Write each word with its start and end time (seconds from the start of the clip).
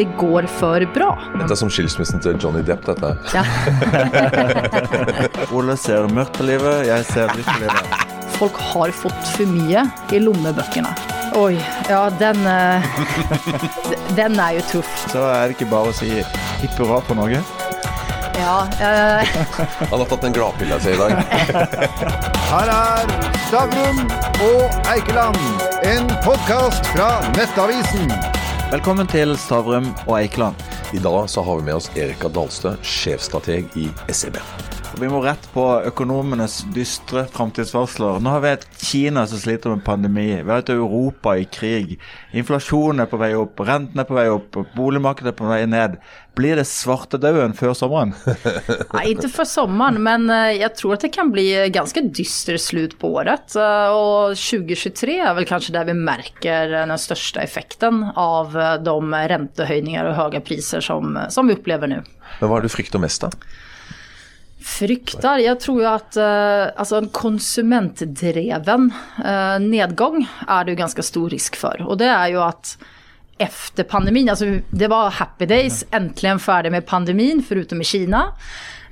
det 0.00 0.06
går 0.16 0.46
for 0.48 0.80
bra. 0.94 1.10
Dette 1.36 1.52
er 1.52 1.58
som 1.60 1.70
skilsmissen 1.72 2.22
til 2.24 2.38
Johnny 2.40 2.62
Depp, 2.64 2.86
dette. 2.88 3.10
Ja. 3.36 3.42
Ole 5.56 5.76
ser 5.76 6.08
mørkt 6.14 6.38
på 6.38 6.46
livet, 6.48 6.86
jeg 6.88 7.04
ser 7.10 7.28
lyst 7.36 7.50
på 7.50 7.58
livet. 7.66 8.06
Folk 8.38 8.56
har 8.70 8.94
fått 8.96 9.34
for 9.34 9.52
mye 9.52 9.82
i 10.16 10.22
lommebøkene. 10.24 10.94
Oi, 11.36 11.58
ja 11.90 12.06
den, 12.16 12.40
eh, 12.48 12.88
den 14.18 14.40
er 14.40 14.56
jo 14.56 14.64
tuff. 14.70 14.96
Så 15.12 15.26
er 15.28 15.50
det 15.50 15.58
ikke 15.58 15.68
bare 15.74 15.92
å 15.92 15.98
si 16.00 16.08
hipp 16.16 16.80
hurra 16.80 17.02
for 17.04 17.20
Norge. 17.20 17.44
Ja, 18.40 18.56
eh, 18.80 19.36
Han 19.90 19.98
har 20.00 20.08
tatt 20.08 20.24
en 20.24 20.32
gladpille 20.32 20.80
av 20.80 20.80
seg 20.80 20.96
i 20.96 21.00
dag. 21.04 21.12
Her 22.54 22.72
er 22.78 23.16
Stavrum 23.50 24.00
og 24.48 24.82
Eikeland, 24.96 25.40
en 25.84 26.08
podkast 26.24 26.88
fra 26.94 27.18
Nettavisen. 27.36 28.39
Velkommen 28.70 29.08
til 29.10 29.32
Stavrum 29.34 29.88
og 30.04 30.12
Eikeland. 30.20 30.60
I 30.94 31.00
dag 31.02 31.24
så 31.26 31.42
har 31.42 31.58
vi 31.58 31.66
med 31.66 31.74
oss 31.80 31.88
Erika 31.98 32.30
Dalstø, 32.30 32.76
sjefstrateg 32.86 33.66
i 33.74 33.88
SEB. 34.14 34.38
Vi 34.98 35.08
må 35.08 35.20
rett 35.22 35.44
på 35.54 35.62
økonomenes 35.86 36.64
dystre 36.74 37.22
framtidsvarsler. 37.30 38.18
Nå 38.20 38.32
har 38.34 38.42
vi 38.42 38.50
et 38.50 38.64
Kina 38.80 39.22
som 39.28 39.38
sliter 39.38 39.70
med 39.70 39.84
pandemi. 39.86 40.26
Vi 40.42 40.50
har 40.50 40.64
et 40.64 40.72
Europa 40.74 41.36
i 41.38 41.46
krig. 41.46 41.94
Inflasjonen 42.36 43.04
er 43.04 43.10
på 43.10 43.20
vei 43.20 43.30
opp, 43.38 43.62
renten 43.66 44.02
er 44.02 44.08
på 44.08 44.16
vei 44.18 44.26
opp, 44.32 44.58
boligmarkedet 44.74 45.30
er 45.30 45.38
på 45.38 45.46
vei 45.46 45.60
ned. 45.70 45.94
Blir 46.38 46.58
det 46.58 46.66
svartedauden 46.68 47.54
før 47.58 47.76
sommeren? 47.78 48.16
Nei, 48.96 49.06
ikke 49.12 49.30
før 49.30 49.48
sommeren, 49.52 50.00
men 50.02 50.26
jeg 50.56 50.72
tror 50.78 50.96
at 50.96 51.06
det 51.06 51.12
kan 51.14 51.30
bli 51.32 51.46
ganske 51.72 52.04
dyster 52.10 52.58
slut 52.60 52.98
på 53.00 53.14
året. 53.22 53.54
Og 53.94 54.34
2023 54.34 55.20
er 55.22 55.38
vel 55.38 55.48
kanskje 55.48 55.76
der 55.78 55.88
vi 55.88 55.96
märker 55.96 56.74
eh, 56.74 56.86
den 56.90 56.98
største 57.00 57.42
effekten 57.44 58.08
av 58.18 58.58
eh, 58.58 58.76
de 58.82 59.24
rentehøyninger 59.34 60.10
og 60.10 60.18
høye 60.18 60.44
priser 60.44 60.82
som, 60.84 61.14
som 61.30 61.50
vi 61.50 61.58
opplever 61.58 61.90
nå. 61.90 62.04
Men 62.40 62.48
hva 62.48 62.58
er 62.58 62.64
det 62.64 62.72
du 62.72 62.78
frykter 62.80 63.02
mest, 63.02 63.26
da? 63.26 63.30
Fryktar? 64.60 65.38
Jeg 65.38 65.60
tror 65.60 65.84
at 65.84 66.02
att 66.02 66.16
eh, 66.16 66.80
alltså 66.80 66.96
en 66.96 67.08
konsumentdreven 67.08 68.92
uh, 69.18 69.58
nedgang 69.60 70.26
er 70.48 70.64
det 70.64 70.74
jo 70.74 70.80
ganske 70.82 71.02
stor 71.02 71.30
risk 71.30 71.56
for. 71.56 71.80
Og 71.88 71.98
det 71.98 72.10
er 72.12 72.26
jo 72.34 72.42
at 72.44 72.74
etter 73.40 73.88
pandemien, 73.88 74.28
altså 74.28 74.60
det 74.68 74.90
var 74.92 75.14
happy 75.16 75.46
days, 75.48 75.84
endelig 75.90 76.40
ferdig 76.44 76.72
med 76.72 76.86
pandemien, 76.86 77.40
foruten 77.42 77.80
i 77.80 77.84
Kina. 77.88 78.26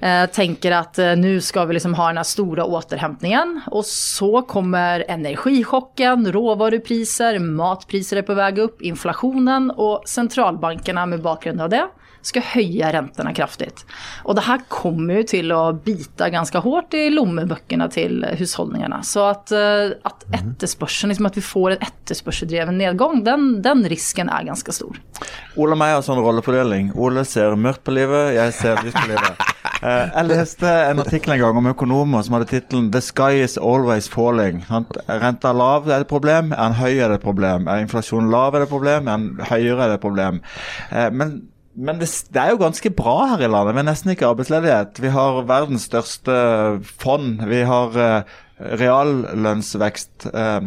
Uh, 0.01 0.25
tenker 0.33 0.73
at 0.73 0.97
nå 1.19 1.35
skal 1.41 1.43
ska 1.43 1.65
vi 1.67 1.75
liksom 1.75 1.95
ha 1.99 2.13
den 2.13 2.25
store 2.25 2.65
stora 2.65 3.65
Og 3.73 3.85
så 3.85 4.43
kommer 4.49 5.05
energichocken, 5.09 6.33
råvarupriser, 6.33 7.39
matpriser 7.39 8.17
er 8.17 8.23
på 8.23 8.35
väg 8.35 8.59
opp, 8.59 8.83
inflationen 8.83 9.71
og 9.77 10.09
sentralbankene 10.09 11.07
med 11.07 11.21
bakgrunn 11.21 11.61
av 11.61 11.71
det 11.71 11.85
ska 12.23 12.41
høye 12.41 12.93
räntorna 12.93 13.35
kraftigt. 13.35 13.87
Och 14.25 14.35
det 14.35 14.41
här 14.41 14.61
kommer 14.69 15.15
ju 15.15 15.23
till 15.23 15.53
att 15.53 15.85
bita 15.85 16.31
ganska 16.31 16.59
hårt 16.59 16.95
i 16.95 17.11
lommeböckerna 17.11 17.89
till 17.89 18.27
hushållningarna. 18.33 19.03
Så 19.03 19.25
att, 19.25 19.53
eh, 19.53 19.59
att 20.03 20.25
efterspörseln, 20.35 21.09
liksom 21.09 21.27
att 21.27 21.37
vi 21.37 21.43
får 21.43 21.71
en 21.71 21.79
etterspørseldreven 21.81 22.79
nedgång, 22.79 23.25
den, 23.25 23.63
den 23.63 23.89
risken 23.89 24.29
är 24.29 24.43
ganska 24.43 24.73
stor. 24.73 25.01
Ole 25.59 25.75
og 25.75 25.81
meg 25.81 25.97
har 25.97 26.03
sånn 26.07 26.21
rollefordeling. 26.23 26.93
Ole 26.95 27.25
ser 27.27 27.57
mørkt 27.59 27.83
på 27.87 27.95
livet, 27.97 28.35
jeg 28.37 28.55
ser 28.61 28.83
lyst 28.85 28.99
på 28.99 29.09
livet. 29.11 29.47
Eh, 29.79 30.09
jeg 30.11 30.27
leste 30.27 30.67
en 30.67 30.99
artikkel 30.99 31.37
en 31.37 31.39
gang 31.39 31.59
om 31.61 31.69
økonomer 31.71 32.25
som 32.27 32.35
hadde 32.35 32.49
tittelen 32.51 32.89
'The 32.91 33.03
sky 33.05 33.45
is 33.45 33.55
always 33.59 34.09
falling'. 34.11 34.65
Er 34.67 35.21
Renta 35.23 35.53
lav 35.53 35.87
er 35.87 36.01
et 36.01 36.11
problem, 36.11 36.51
er 36.51 36.73
den 36.73 36.75
høy 36.81 36.99
er 36.99 37.13
det 37.13 37.21
et 37.21 37.23
problem. 37.23 37.69
Er 37.69 37.85
inflasjonen 37.85 38.31
lav 38.31 38.55
er 38.55 38.65
det 38.65 38.67
et 38.67 38.75
problem, 38.75 39.07
er 39.07 39.17
den 39.17 39.39
høyere 39.39 39.85
er 39.85 39.93
det 39.93 40.01
et 40.01 40.03
problem. 40.03 40.41
Eh, 40.91 41.11
men 41.11 41.37
men 41.79 42.01
det, 42.01 42.09
det 42.35 42.43
er 42.43 42.55
jo 42.55 42.63
ganske 42.65 42.91
bra 42.97 43.15
her 43.33 43.45
i 43.47 43.51
landet. 43.51 43.77
Vi 43.77 43.83
har 43.83 43.87
nesten 43.87 44.13
ikke 44.15 44.27
arbeidsledighet. 44.33 44.99
Vi 45.03 45.13
har 45.15 45.45
verdens 45.47 45.87
største 45.87 46.35
fond. 46.99 47.45
Vi 47.47 47.63
har 47.69 47.95
uh, 47.95 48.37
reallønnsvekst. 48.83 50.27
Uh, 50.35 50.67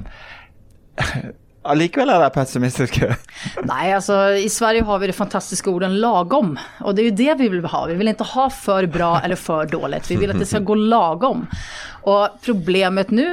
Allikevel 1.72 2.10
er 2.10 2.24
dere 2.24 2.34
pessimistiske. 2.34 3.12
Nei, 3.70 3.92
altså 3.94 4.22
i 4.40 4.48
Sverige 4.50 4.88
har 4.88 5.02
vi 5.02 5.12
det 5.12 5.18
fantastiske 5.18 5.70
orden 5.70 6.00
lagom. 6.02 6.56
Og 6.82 6.96
det 6.96 7.04
er 7.04 7.10
jo 7.12 7.18
det 7.20 7.36
vi 7.44 7.52
vil 7.58 7.68
ha. 7.70 7.84
Vi 7.92 8.00
vil 8.00 8.14
ikke 8.14 8.32
ha 8.32 8.48
for 8.56 8.88
bra 8.96 9.12
eller 9.20 9.38
for 9.38 9.70
dårlig. 9.70 10.02
Vi 10.08 10.18
vil 10.22 10.32
at 10.34 10.40
det 10.42 10.48
skal 10.50 10.66
gå 10.66 10.80
lagom. 10.80 11.44
Og 12.10 12.40
problemet 12.42 13.12
nå 13.14 13.28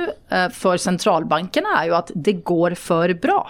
for 0.53 0.77
sentralbankene 0.83 1.79
er 1.79 1.89
jo 1.89 1.97
at 2.03 2.13
det 2.13 2.41
går 2.45 2.77
for 2.77 3.15
bra. 3.23 3.41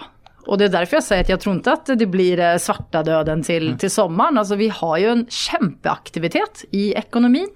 Och 0.49 0.57
det 0.57 0.65
är 0.65 0.69
därför 0.69 0.95
jag 0.95 1.03
säger 1.03 1.23
att 1.23 1.29
jag 1.29 1.39
tror 1.39 1.55
inte 1.55 1.71
att 1.71 1.85
det 1.85 2.05
blir 2.05 2.39
eh, 2.39 2.57
svarta 2.57 3.03
döden 3.03 3.43
till, 3.43 3.77
till 3.77 3.91
sommaren. 3.91 4.37
Alltså 4.37 4.55
vi 4.55 4.69
har 4.69 4.97
ju 4.97 5.07
en 5.07 5.25
kämpeaktivitet 5.29 6.65
i 6.71 6.93
ekonomin. 6.93 7.49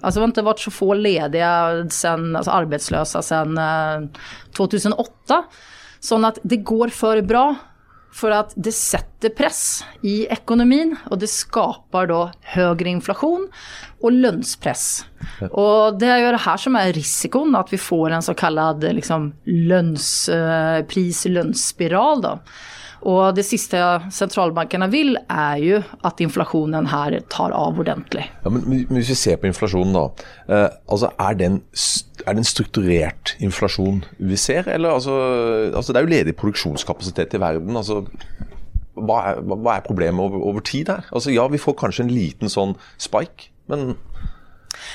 Alltså 0.00 0.20
det 0.20 0.22
har 0.22 0.28
inte 0.28 0.42
varit 0.42 0.60
så 0.60 0.70
få 0.70 0.94
lediga 0.94 1.86
sen, 1.90 2.36
alltså 2.36 2.50
arbetslösa 2.50 3.22
sedan 3.22 3.58
eh, 3.58 4.08
2008. 4.56 5.44
Sånn 6.00 6.24
at 6.24 6.38
det 6.42 6.56
går 6.56 6.88
for 6.88 7.20
bra 7.22 7.54
för 8.12 8.30
at 8.30 8.52
det 8.54 8.72
setter 8.76 9.32
press 9.32 9.84
i 10.04 10.26
ekonomin 10.30 10.94
og 11.10 11.18
det 11.22 11.30
skapar 11.32 12.10
da 12.10 12.20
høyere 12.54 12.92
inflation 12.92 13.46
og 14.02 14.12
lønnspress. 14.12 14.84
Og 15.48 15.98
det 16.00 16.10
er 16.10 16.20
jo 16.20 16.34
det 16.34 16.42
her 16.44 16.60
som 16.60 16.76
er 16.76 16.92
risikoen, 16.96 17.56
at 17.56 17.72
vi 17.72 17.80
får 17.80 18.12
en 18.12 18.26
så 18.26 18.34
kallad 18.36 18.84
liksom, 18.98 19.30
lønns, 19.46 20.28
eh, 20.28 20.82
pris-lönsspiral. 20.90 22.26
Och 23.02 23.34
det 23.34 23.42
siste 23.42 23.78
sentralbankene 24.14 24.86
vil, 24.92 25.16
er 25.26 25.58
jo 25.58 25.80
at 26.06 26.20
inflasjonen 26.22 26.86
her 26.92 27.16
tar 27.32 27.54
av 27.56 27.80
ordentlig. 27.82 28.28
Ja, 28.44 28.52
men, 28.52 28.62
men 28.68 28.84
Hvis 29.00 29.10
vi 29.10 29.18
ser 29.18 29.40
på 29.42 29.48
inflasjonen, 29.50 29.96
da. 29.96 30.04
Eh, 30.46 30.68
altså 30.86 31.10
er, 31.16 31.38
det 31.38 31.48
en, 31.48 31.58
er 32.22 32.36
det 32.36 32.44
en 32.44 32.50
strukturert 32.52 33.34
inflasjon 33.42 34.04
vi 34.22 34.38
ser? 34.38 34.70
Eller 34.70 34.94
altså, 34.94 35.16
altså 35.74 35.92
Det 35.92 35.98
er 36.00 36.06
jo 36.06 36.14
ledig 36.14 36.36
produksjonskapasitet 36.38 37.34
i 37.34 37.42
verden. 37.42 37.76
altså 37.76 38.04
hva 38.92 39.18
er, 39.30 39.38
hva 39.48 39.78
er 39.78 39.84
problemet 39.86 40.20
over, 40.20 40.42
over 40.52 40.64
tid 40.68 40.90
her? 40.92 41.06
Altså 41.10 41.32
Ja, 41.32 41.48
vi 41.50 41.60
får 41.60 41.78
kanskje 41.80 42.04
en 42.04 42.12
liten 42.12 42.52
sånn 42.52 42.76
spike, 43.00 43.50
men 43.72 43.96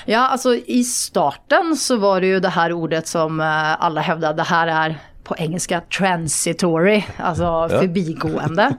Ja, 0.08 0.28
altså 0.32 0.54
i 0.56 0.84
starten 0.86 1.76
så 1.78 1.98
var 2.00 2.22
det 2.22 2.30
jo 2.36 2.42
det 2.44 2.54
her 2.56 2.74
ordet 2.76 3.08
som 3.10 3.42
alle 3.42 4.06
hevda 4.06 4.32
hävdade, 4.32 4.38
det 4.38 4.50
her 4.52 4.74
är 4.74 4.98
på 5.28 5.38
engelska 5.44 5.84
transitory, 5.94 7.02
altså 7.18 7.54
ja. 7.68 7.82
forbigående. 7.82 8.72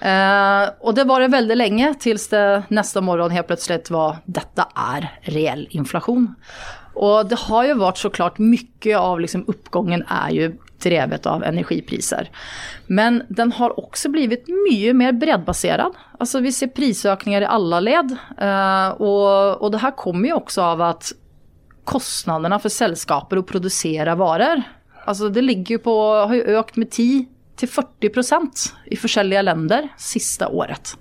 Uh, 0.00 0.70
og 0.80 0.94
det 0.96 1.04
var 1.10 1.20
det 1.20 1.32
veldig 1.34 1.56
lenge, 1.58 1.92
til 2.00 2.20
det 2.32 2.72
neste 2.72 3.02
morgen 3.04 3.34
helt 3.34 3.50
plutselig 3.50 3.92
var 3.92 4.22
dette 4.24 4.64
er 4.72 5.10
reell 5.34 5.66
inflation. 5.76 6.30
Og 7.00 7.28
det 7.28 7.38
har 7.46 7.68
jo 7.68 7.78
vært 7.80 8.00
så 8.00 8.08
såklart 8.08 8.40
mye 8.42 8.96
av 8.96 9.20
liksom 9.22 9.46
oppgangen 9.50 10.02
er 10.08 10.32
jo 10.34 10.48
drevet 10.80 11.26
av 11.28 11.44
energipriser. 11.44 12.30
Men 12.88 13.20
den 13.28 13.52
har 13.58 13.76
også 13.78 14.08
blivit 14.12 14.48
mye 14.48 14.94
mer 14.96 15.12
bredbaserad. 15.20 15.96
Altså, 16.18 16.40
vi 16.40 16.52
ser 16.56 16.72
prisøkninger 16.72 17.44
i 17.44 17.50
alla 17.52 17.82
led. 17.84 18.14
Uh, 18.40 18.96
og, 18.96 19.60
og 19.60 19.68
det 19.74 19.82
her 19.84 19.96
kommer 20.00 20.32
jo 20.32 20.40
også 20.40 20.64
av 20.72 20.86
at 20.88 21.12
kostnadene 21.90 22.58
for 22.62 22.72
selskaper 22.72 23.40
å 23.40 23.46
produsere 23.46 24.16
varor, 24.18 24.62
alltså 25.04 25.28
det 25.28 25.42
ligger 25.42 25.78
på, 25.78 25.94
har 26.14 26.34
jo 26.34 26.58
økt 26.60 26.76
med 26.76 26.90
10 26.90 27.26
till 27.56 27.68
40 27.68 28.08
procent 28.08 28.74
i 28.86 28.96
forskjellige 28.96 29.42
länder 29.42 29.88
sista 29.98 30.48
året. 30.48 30.96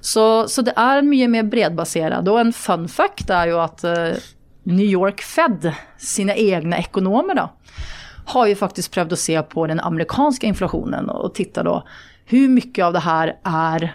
Så, 0.00 0.48
så 0.48 0.62
det 0.62 0.74
er 0.76 1.04
mye 1.06 1.28
mer 1.30 1.46
bredbasert. 1.46 2.14
Og 2.28 2.40
en 2.40 2.52
fun 2.54 2.88
fact 2.88 3.30
er 3.30 3.52
jo 3.52 3.60
at 3.62 3.84
eh, 3.86 4.18
New 4.68 4.86
York 4.86 5.22
Fed, 5.22 5.70
sine 5.98 6.34
egne 6.38 6.78
ekonomer 6.78 7.38
da, 7.38 7.48
har 8.28 8.50
jo 8.50 8.58
faktisk 8.60 8.92
prøvd 8.94 9.14
å 9.14 9.20
se 9.20 9.38
på 9.54 9.66
den 9.70 9.80
amerikanske 9.80 10.46
inflationen 10.46 11.08
og 11.08 11.32
titta 11.38 11.64
da 11.64 11.80
hvor 12.28 12.50
mye 12.52 12.84
av 12.84 12.92
det 12.92 13.04
her 13.06 13.30
er 13.48 13.86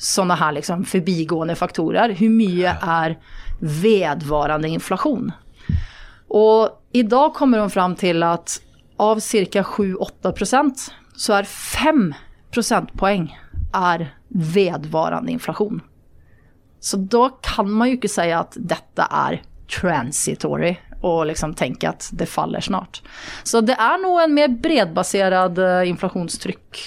sånne 0.00 0.38
her 0.40 0.54
liksom 0.56 0.86
forbigående 0.88 1.56
faktorer. 1.58 2.14
Hvor 2.16 2.32
mye 2.32 2.72
er 2.80 3.18
vedvarende 3.60 4.70
inflasjon? 4.72 5.28
inflation? 5.28 6.70
i 6.92 7.02
dag 7.02 7.34
kommer 7.34 7.58
de 7.58 7.70
fram 7.70 7.96
til 7.96 8.22
att 8.22 8.60
av 9.02 9.18
cirka 9.18 9.62
7-8 9.62 10.32
procent 10.32 10.92
så 11.16 11.34
er 11.40 11.48
5 11.48 12.14
prosentpoeng 12.54 13.38
är 13.72 14.14
vedvarande 14.28 15.32
inflation. 15.32 15.80
Så 16.80 16.96
da 16.96 17.28
kan 17.42 17.70
man 17.70 17.88
jo 17.88 17.98
ikke 17.98 18.10
si 18.10 18.28
at 18.34 18.54
dette 18.54 19.06
er 19.10 19.40
transitory 19.70 20.76
og 21.02 21.26
liksom 21.32 21.54
tenke 21.58 21.90
at 21.90 22.08
det 22.14 22.30
faller 22.30 22.62
snart. 22.62 23.00
Så 23.42 23.60
det 23.66 23.74
er 23.74 23.98
noe 24.02 24.22
en 24.22 24.34
mer 24.34 24.52
bredbasert 24.62 25.58
eh, 25.58 25.88
inflationstryck. 25.90 26.82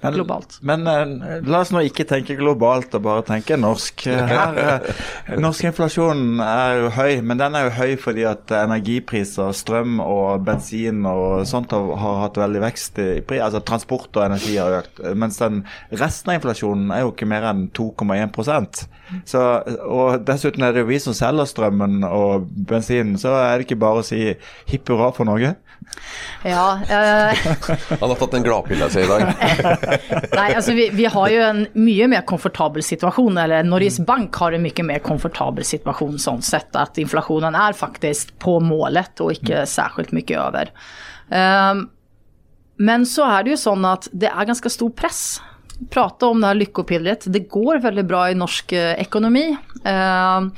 Men, 0.00 0.14
globalt. 0.16 0.56
Men 0.64 0.86
eh, 0.88 1.40
la 1.44 1.60
oss 1.60 1.72
nå 1.74 1.82
ikke 1.84 2.06
tenke 2.08 2.36
globalt 2.38 2.94
og 2.96 3.04
bare 3.04 3.24
tenke 3.28 3.58
norsk. 3.60 4.06
Her, 4.08 4.60
eh, 4.60 5.34
norsk 5.40 5.66
inflasjon 5.68 6.40
er 6.44 6.84
jo 6.84 6.92
høy, 6.96 7.20
men 7.20 7.40
den 7.40 7.58
er 7.58 7.68
jo 7.68 7.74
høy 7.76 7.96
fordi 8.00 8.24
at 8.28 8.54
energipriser, 8.62 9.52
strøm 9.56 10.00
og 10.04 10.46
bensin 10.46 11.04
og 11.08 11.44
sånt 11.50 11.74
har, 11.76 11.90
har 12.00 12.22
hatt 12.24 12.40
veldig 12.40 12.64
vekst 12.64 13.02
i 13.02 13.10
pris. 13.20 13.42
Altså 13.44 13.60
transport 13.66 14.08
og 14.16 14.26
energi 14.30 14.56
har 14.56 14.80
økt. 14.80 15.04
Mens 15.20 15.40
den 15.42 15.64
resten 15.92 16.32
av 16.32 16.40
inflasjonen 16.40 16.94
er 16.94 17.04
jo 17.04 17.12
ikke 17.12 17.28
mer 17.28 17.50
enn 17.50 17.68
2,1% 17.76 18.86
så, 19.26 19.40
Og 19.90 20.22
dessuten 20.26 20.64
er 20.64 20.74
det 20.74 20.84
jo 20.84 20.90
vi 20.90 21.00
som 21.02 21.16
selger 21.16 21.48
strømmen 21.48 22.04
og 22.06 22.46
bensinen, 22.68 23.18
så 23.20 23.34
er 23.40 23.58
det 23.58 23.68
ikke 23.68 23.80
bare 23.82 24.02
å 24.02 24.06
si 24.06 24.22
hipp 24.70 24.92
hurra 24.92 25.10
for 25.16 25.28
Norge. 25.28 25.56
Ja, 26.42 26.80
eh, 26.88 27.38
Han 28.00 28.08
har 28.08 28.16
tatt 28.16 28.34
en 28.34 28.44
gladpille 28.44 28.88
seg 28.92 29.04
i 29.04 29.10
dag. 29.10 29.26
Nei, 30.38 30.46
altså 30.56 30.74
vi, 30.76 30.88
vi 30.96 31.04
har 31.12 31.32
jo 31.32 31.42
en 31.44 31.62
mye 31.76 32.08
mer 32.10 32.24
komfortabel 32.28 32.84
situasjon, 32.84 33.38
eller 33.42 33.66
Norges 33.66 34.00
Bank 34.08 34.36
har 34.40 34.56
en 34.56 34.64
mye 34.64 34.86
mer 34.86 35.02
komfortabel 35.04 35.66
situasjon 35.66 36.18
sånn 36.22 36.42
sett 36.44 36.76
at 36.80 37.00
inflasjonen 37.02 37.56
er 37.58 37.76
faktisk 37.76 38.34
på 38.40 38.58
målet 38.64 39.20
og 39.20 39.34
ikke 39.36 39.66
særskilt 39.68 40.14
mye 40.16 40.40
over. 40.40 40.72
Um, 41.28 41.88
men 42.80 43.04
så 43.08 43.26
er 43.28 43.44
det 43.44 43.54
jo 43.54 43.60
sånn 43.60 43.84
at 43.84 44.08
det 44.16 44.30
er 44.30 44.48
ganske 44.48 44.72
stor 44.72 44.92
press. 44.96 45.24
Prate 45.92 46.28
om 46.28 46.40
det 46.40 46.48
her 46.48 46.60
lykkopilleret. 46.62 47.28
Det 47.32 47.44
går 47.52 47.82
veldig 47.84 48.04
bra 48.08 48.26
i 48.30 48.38
norsk 48.38 48.72
eh, 48.76 48.94
økonomi. 49.04 49.50
Um, 49.84 50.50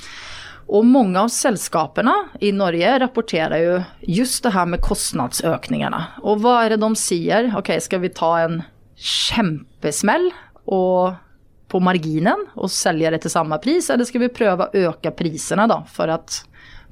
og 0.73 0.87
mange 0.89 1.21
av 1.21 1.29
selskapene 1.33 2.15
i 2.41 2.49
Norge 2.57 2.95
rapporterer 3.03 3.61
jo 3.61 3.75
just 4.21 4.41
det 4.47 4.55
her 4.55 4.71
med 4.73 4.81
kostnadsøkningene. 4.85 6.01
Og 6.25 6.41
hva 6.41 6.63
er 6.63 6.73
det 6.73 6.81
de 6.81 6.89
sier? 6.97 7.51
Ok, 7.59 7.75
skal 7.85 8.01
vi 8.01 8.13
ta 8.17 8.31
en 8.47 8.63
kjempesmell 8.97 10.31
på 10.65 11.81
marginen 11.85 12.47
og 12.57 12.73
selge 12.73 13.13
det 13.13 13.21
til 13.25 13.35
samme 13.35 13.59
pris, 13.61 13.91
eller 13.93 14.09
skal 14.09 14.25
vi 14.25 14.33
prøve 14.33 14.69
å 14.69 14.87
øke 14.89 15.13
prisene 15.17 15.69
da, 15.69 15.83
for 15.93 16.09
å 16.09 16.19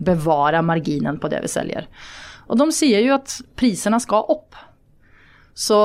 bevare 0.00 0.60
marginen 0.64 1.16
på 1.20 1.32
det 1.32 1.40
vi 1.46 1.52
selger? 1.52 1.88
Og 2.50 2.60
de 2.60 2.68
sier 2.74 3.00
jo 3.06 3.16
at 3.16 3.38
prisene 3.56 4.00
skal 4.02 4.28
opp. 4.28 4.58
Så 5.56 5.80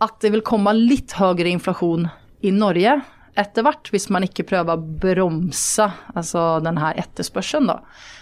at 0.00 0.18
det 0.24 0.32
vil 0.34 0.46
komme 0.46 0.74
litt 0.74 1.14
høyere 1.18 1.52
inflasjon 1.52 2.08
i 2.42 2.50
Norge 2.56 2.98
etter 3.38 3.66
hvert, 3.66 3.90
hvis 3.92 4.08
man 4.12 4.26
ikke 4.26 4.46
prøver 4.48 4.74
å 4.74 4.96
bremse 5.02 5.86
altså 6.14 6.46
denne 6.64 6.94
etterspørselen, 7.00 7.70
da. 7.70 7.80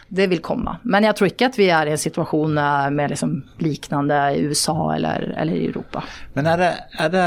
Det 0.08 0.24
vil 0.30 0.40
komme. 0.40 0.78
Men 0.88 1.04
jeg 1.04 1.18
tror 1.18 1.28
ikke 1.28 1.48
at 1.50 1.58
vi 1.60 1.66
er 1.68 1.88
i 1.88 1.92
en 1.92 2.00
situasjon 2.00 2.56
eh, 2.56 2.86
med 2.96 3.12
liksom 3.12 3.34
liknende 3.60 4.20
i 4.38 4.46
USA 4.48 4.76
eller, 4.94 5.34
eller 5.36 5.58
i 5.58 5.66
Europa. 5.68 6.00
Men 6.32 6.48
er 6.48 6.62
det, 6.62 6.70
er 7.04 7.12
det 7.12 7.26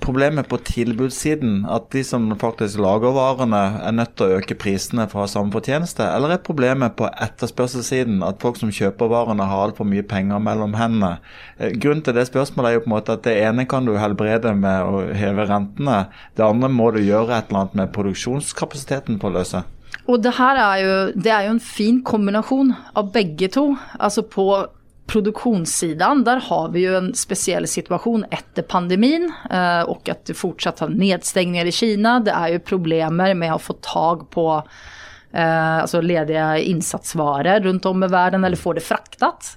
problemet 0.00 0.48
på 0.50 0.58
tilbudssiden, 0.66 1.64
at 1.70 1.90
de 1.94 2.02
som 2.06 2.26
faktisk 2.40 2.80
lager 2.82 3.14
varene, 3.16 3.60
er 3.84 3.94
nødt 3.96 4.14
til 4.18 4.26
å 4.26 4.38
øke 4.40 4.56
prisene 4.58 5.06
for 5.10 5.20
å 5.20 5.24
ha 5.24 5.30
samme 5.30 5.54
fortjeneste? 5.54 6.04
Eller 6.04 6.34
er 6.34 6.42
problemet 6.44 6.96
på 6.98 7.08
etterspørselssiden, 7.10 8.22
at 8.26 8.40
folk 8.42 8.60
som 8.60 8.72
kjøper 8.74 9.10
varene, 9.12 9.48
har 9.50 9.66
altfor 9.68 9.88
mye 9.88 10.06
penger 10.06 10.42
mellom 10.42 10.76
hendene? 10.78 11.18
Eh, 11.58 11.74
grunnen 11.76 12.04
til 12.06 12.16
det 12.16 12.26
spørsmålet 12.30 12.70
er 12.70 12.78
jo 12.78 12.84
på 12.86 12.90
en 12.90 12.96
måte 12.96 13.18
at 13.18 13.26
det 13.28 13.36
ene 13.44 13.66
kan 13.70 13.88
du 13.88 13.94
helbrede 14.00 14.54
med 14.56 14.88
å 14.88 15.04
heve 15.16 15.46
rentene, 15.50 16.00
det 16.36 16.46
andre 16.46 16.72
må 16.72 16.90
du 16.94 17.02
gjøre 17.02 17.36
et 17.36 17.50
eller 17.50 17.66
annet 17.66 17.78
med 17.82 17.94
produksjonskapasiteten 17.96 19.20
på 19.20 19.30
å 19.30 19.36
løse. 19.38 19.64
Og 20.10 20.22
det 20.24 20.32
her 20.38 20.58
er 20.58 20.82
jo, 20.82 20.94
det 21.14 21.30
er 21.30 21.46
jo 21.46 21.54
en 21.54 21.62
fin 21.62 22.00
kombinasjon 22.02 22.72
av 22.98 23.12
begge 23.14 23.50
to. 23.52 23.66
Altså 23.98 24.24
på 24.26 24.46
produktionssidan, 25.10 26.24
der 26.24 26.40
har 26.46 26.68
vi 26.74 26.84
jo 26.84 26.94
en 26.98 27.10
spesiell 27.18 27.66
situasjon 27.68 28.28
etter 28.30 28.62
pandemien 28.70 29.26
eh, 29.50 29.82
og 29.90 30.06
at 30.12 30.22
det 30.30 30.38
fortsatt 30.38 30.84
har 30.84 30.92
nedstängningar 30.94 31.66
i 31.66 31.74
Kina. 31.74 32.18
Det 32.22 32.34
er 32.34 32.54
jo 32.54 32.66
problemer 32.70 33.34
med 33.34 33.54
å 33.54 33.62
få 33.62 33.74
tag 33.82 34.28
på 34.30 34.46
eh, 34.56 35.78
alltså 35.82 36.02
ledige 36.04 36.46
innsatsvarer 36.70 37.64
rundt 37.66 37.88
om 37.90 38.06
i 38.06 38.10
verden, 38.12 38.46
eller 38.46 38.60
få 38.60 38.76
det 38.78 38.86
fraktet. 38.86 39.56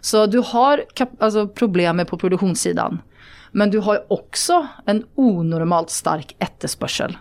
Så 0.00 0.26
du 0.26 0.40
har 0.50 0.82
alltså, 1.18 1.48
problemer 1.48 2.04
på 2.04 2.18
produktionssidan. 2.18 2.98
Men 3.52 3.70
du 3.70 3.78
har 3.80 4.02
også 4.12 4.64
en 4.86 5.04
onormalt 5.14 5.94
sterk 5.94 6.34
etterspørsel. 6.42 7.16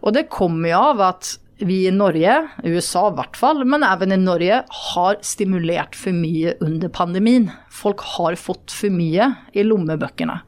Og 0.00 0.14
det 0.14 0.30
kommer 0.32 0.72
jo 0.72 0.80
av 0.92 1.04
at 1.12 1.36
vi 1.58 1.86
i 1.88 1.92
Norge, 1.94 2.34
USA 2.64 3.08
i 3.08 3.16
hvert 3.18 3.36
fall, 3.38 3.64
men 3.66 3.84
også 3.86 4.08
i 4.14 4.18
Norge, 4.20 4.60
har 4.92 5.18
stimulert 5.26 5.98
for 5.98 6.14
mye 6.14 6.54
under 6.64 6.90
pandemien. 6.94 7.50
Folk 7.74 8.04
har 8.16 8.38
fått 8.38 8.74
for 8.74 8.94
mye 8.94 9.32
i 9.52 9.64
lommebøkene. 9.66 10.38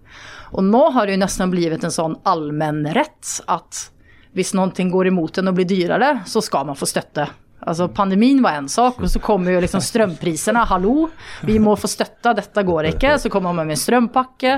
Og 0.55 0.67
nå 0.67 0.83
har 0.95 1.07
det 1.07 1.17
jo 1.17 1.23
nesten 1.23 1.53
blitt 1.53 1.85
en 1.87 1.95
sånn 1.95 2.19
allmenn 2.29 2.83
rett 2.95 3.39
at 3.51 3.87
hvis 4.35 4.53
noe 4.55 4.91
går 4.91 5.11
imot 5.11 5.41
en 5.41 5.51
og 5.51 5.59
blir 5.59 5.67
dyrere, 5.67 6.21
så 6.27 6.43
skal 6.43 6.69
man 6.69 6.79
få 6.79 6.87
støtte. 6.87 7.27
Altså 7.69 7.89
Pandemien 7.93 8.41
var 8.43 8.57
en 8.59 8.69
sak, 8.73 9.01
og 9.01 9.11
så 9.11 9.21
kommer 9.23 9.53
jo 9.55 9.61
liksom 9.65 9.83
strømprisene. 9.85 10.63
Hallo, 10.71 11.09
vi 11.47 11.59
må 11.63 11.75
få 11.77 11.91
støtte, 11.91 12.33
dette 12.37 12.65
går 12.67 12.93
ikke. 12.95 13.17
Så 13.21 13.33
kommer 13.33 13.53
man 13.53 13.69
med 13.69 13.77
en 13.77 13.83
strømpakke. 13.83 14.57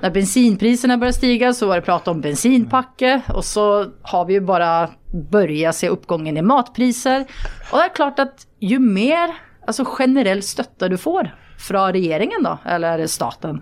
Når 0.00 0.14
bensinprisene 0.14 0.96
begynte 0.98 1.16
å 1.16 1.20
stige, 1.20 1.52
så 1.54 1.68
var 1.70 1.80
det 1.80 1.86
prat 1.86 2.10
om 2.10 2.22
bensinpakke. 2.24 3.12
Og 3.34 3.44
så 3.46 3.66
har 4.12 4.26
vi 4.28 4.40
jo 4.40 4.46
bare 4.48 4.72
börja 5.10 5.74
se 5.74 5.90
oppgangen 5.92 6.38
i 6.38 6.46
matpriser. 6.46 7.26
Og 7.70 7.78
det 7.78 7.86
er 7.86 7.96
klart 7.96 8.22
at 8.22 8.46
jo 8.62 8.80
mer 8.82 9.36
altså 9.68 9.86
generell 9.86 10.42
støtte 10.42 10.90
du 10.90 10.98
får 10.98 11.30
fra 11.60 11.90
regjeringen, 11.92 12.42
da, 12.42 12.56
eller 12.74 13.04
staten, 13.10 13.60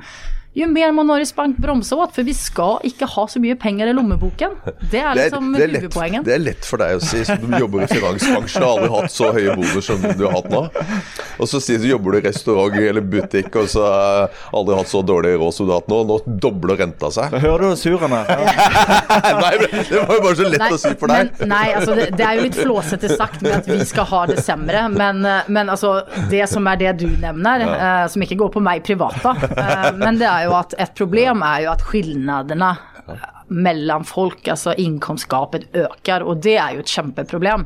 jo 0.59 0.69
mer 0.73 0.93
må 0.97 1.05
Norges 1.07 1.33
Bank 1.37 1.59
bremse 1.61 1.97
åt, 1.97 2.15
for 2.17 2.27
vi 2.27 2.35
skal 2.37 2.83
ikke 2.87 3.09
ha 3.15 3.27
så 3.31 3.41
mye 3.43 3.57
penger 3.59 3.91
i 3.91 3.95
lommeboken. 3.97 4.57
Det 4.91 5.01
er 5.03 5.19
liksom 5.19 5.53
det 5.55 5.63
er, 5.63 5.73
det 5.73 5.79
er 5.79 5.87
hovedpoenget. 5.87 6.27
Det 6.27 6.35
er 6.35 6.43
lett 6.43 6.69
for 6.69 6.83
deg 6.83 6.99
å 6.99 7.03
si, 7.05 7.23
som 7.29 7.57
jobber 7.59 7.85
i 7.85 7.91
finansbransjen 7.93 8.67
og 8.67 8.71
aldri 8.73 8.91
hatt 8.97 9.15
så 9.15 9.31
høye 9.37 9.57
boder 9.59 9.85
som 9.85 10.03
du 10.03 10.25
har 10.27 10.37
hatt 10.39 10.51
nå. 10.53 10.63
Og 11.39 11.51
så 11.51 11.61
sier 11.63 11.83
du 11.83 11.89
jobber 11.89 12.17
du 12.17 12.21
i 12.21 12.25
restaurant 12.29 12.79
eller 12.79 13.05
butikk 13.05 13.55
og 13.61 13.69
så 13.71 13.85
har 13.87 14.39
aldri 14.57 14.79
hatt 14.79 14.91
så 14.91 15.03
dårlig 15.07 15.37
råd 15.39 15.55
som 15.55 15.69
du 15.69 15.75
har 15.75 15.83
hatt 15.83 15.93
nå. 15.93 16.01
Nå 16.09 16.19
dobler 16.43 16.79
renta 16.83 17.11
seg. 17.15 17.31
Da 17.35 17.43
hører 17.43 17.73
du 17.75 17.81
surene. 17.81 18.23
Nei, 19.43 19.55
men 19.63 19.77
det 19.79 20.03
var 20.03 20.15
jo 20.17 20.25
bare 20.25 20.37
så 20.39 20.49
lett 20.49 20.65
Nei, 20.65 20.71
å 20.75 20.81
si 20.83 20.93
for 20.99 21.13
deg. 21.13 21.33
Men, 21.39 21.53
nei, 21.53 21.65
altså 21.77 21.95
det, 21.99 22.09
det 22.19 22.27
er 22.27 22.39
jo 22.39 22.47
litt 22.47 22.59
flåsete 22.59 23.11
sagt 23.15 23.43
med 23.45 23.55
at 23.61 23.69
vi 23.71 23.79
skal 23.89 24.09
ha 24.11 24.23
det 24.31 24.43
sämre. 24.45 24.85
Men, 24.95 25.23
eh, 25.27 25.49
men 25.49 25.71
altså, 25.73 25.95
det 26.31 26.45
som 26.51 26.67
er 26.71 26.81
det 26.81 26.95
du 27.03 27.07
nevner, 27.21 27.65
eh, 27.69 28.05
som 28.13 28.25
ikke 28.25 28.39
går 28.43 28.53
på 28.57 28.63
meg 28.65 28.83
privat, 28.87 29.19
da. 29.23 29.35
uh, 29.39 29.89
men 29.99 30.19
det 30.21 30.29
er 30.29 30.47
jo 30.47 30.48
at 30.57 30.77
et 30.79 30.95
problem 30.99 31.45
er 31.47 31.67
jo 31.67 31.75
at 31.75 31.85
skillnadene 31.85 32.73
mellom 33.49 34.05
folk, 34.05 34.49
altså 34.49 34.75
innkomstgapet, 34.77 35.69
øker. 35.73 36.25
Og 36.29 36.43
det 36.45 36.57
er 36.61 36.75
jo 36.77 36.83
et 36.83 36.93
kjempeproblem. 36.93 37.65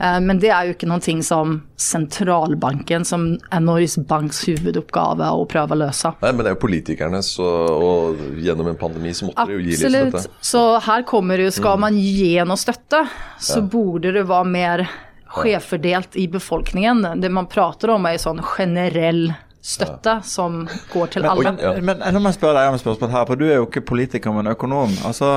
Eh, 0.00 0.18
men 0.24 0.40
det 0.42 0.50
er 0.50 0.66
jo 0.66 0.74
ikke 0.74 0.88
noe 0.90 1.22
som 1.22 1.60
sentralbanken, 1.78 3.06
som 3.06 3.28
er 3.52 3.62
Norges 3.62 3.96
Banks 4.08 4.42
hovedoppgave, 4.48 5.28
å 5.30 5.46
prøve 5.50 5.76
å 5.76 5.80
løse. 5.84 6.12
Nei, 6.22 6.32
men 6.32 6.42
det 6.42 6.52
er 6.52 6.56
jo 6.56 6.62
politikerne, 6.64 7.22
og, 7.44 7.86
og 7.86 8.42
gjennom 8.42 8.72
en 8.72 8.80
pandemi 8.80 9.14
så 9.14 9.30
måtte 9.30 9.46
de 9.50 9.58
jo 9.58 9.62
gi 9.62 9.76
litt 9.76 9.86
Absolutt. 9.86 10.18
støtte. 10.18 10.42
Så 10.52 10.64
her 10.88 11.06
kommer 11.08 11.38
det 11.38 11.48
jo, 11.48 11.54
skal 11.60 11.80
man 11.86 12.02
gi 12.02 12.34
noe 12.42 12.60
støtte, 12.60 13.04
så 13.42 13.62
burde 13.62 14.14
det 14.18 14.26
være 14.26 14.50
mer 14.50 14.86
skjevfordelt 15.32 16.18
i 16.20 16.26
befolkningen. 16.28 17.06
Det 17.22 17.30
man 17.32 17.48
prater 17.50 17.94
om 17.94 18.04
er 18.06 18.18
jo 18.18 18.26
sånn 18.26 18.42
generell 18.44 19.30
støtte 19.62 20.16
som 20.26 20.62
går 20.92 21.16
til 21.16 21.26
alle. 21.26 21.52
Men, 21.54 21.84
men, 21.86 21.98
men 22.02 22.14
nå 22.14 22.22
må 22.22 22.32
jeg 22.32 22.40
spørre 22.40 22.58
deg 22.58 22.70
om 22.70 22.78
et 22.78 22.82
spørsmål 22.82 23.12
her, 23.14 23.26
for 23.28 23.38
du 23.38 23.44
er 23.46 23.60
jo 23.60 23.66
ikke 23.68 23.84
politiker, 23.92 24.34
men 24.34 24.50
økonom. 24.50 24.94
Altså, 25.06 25.28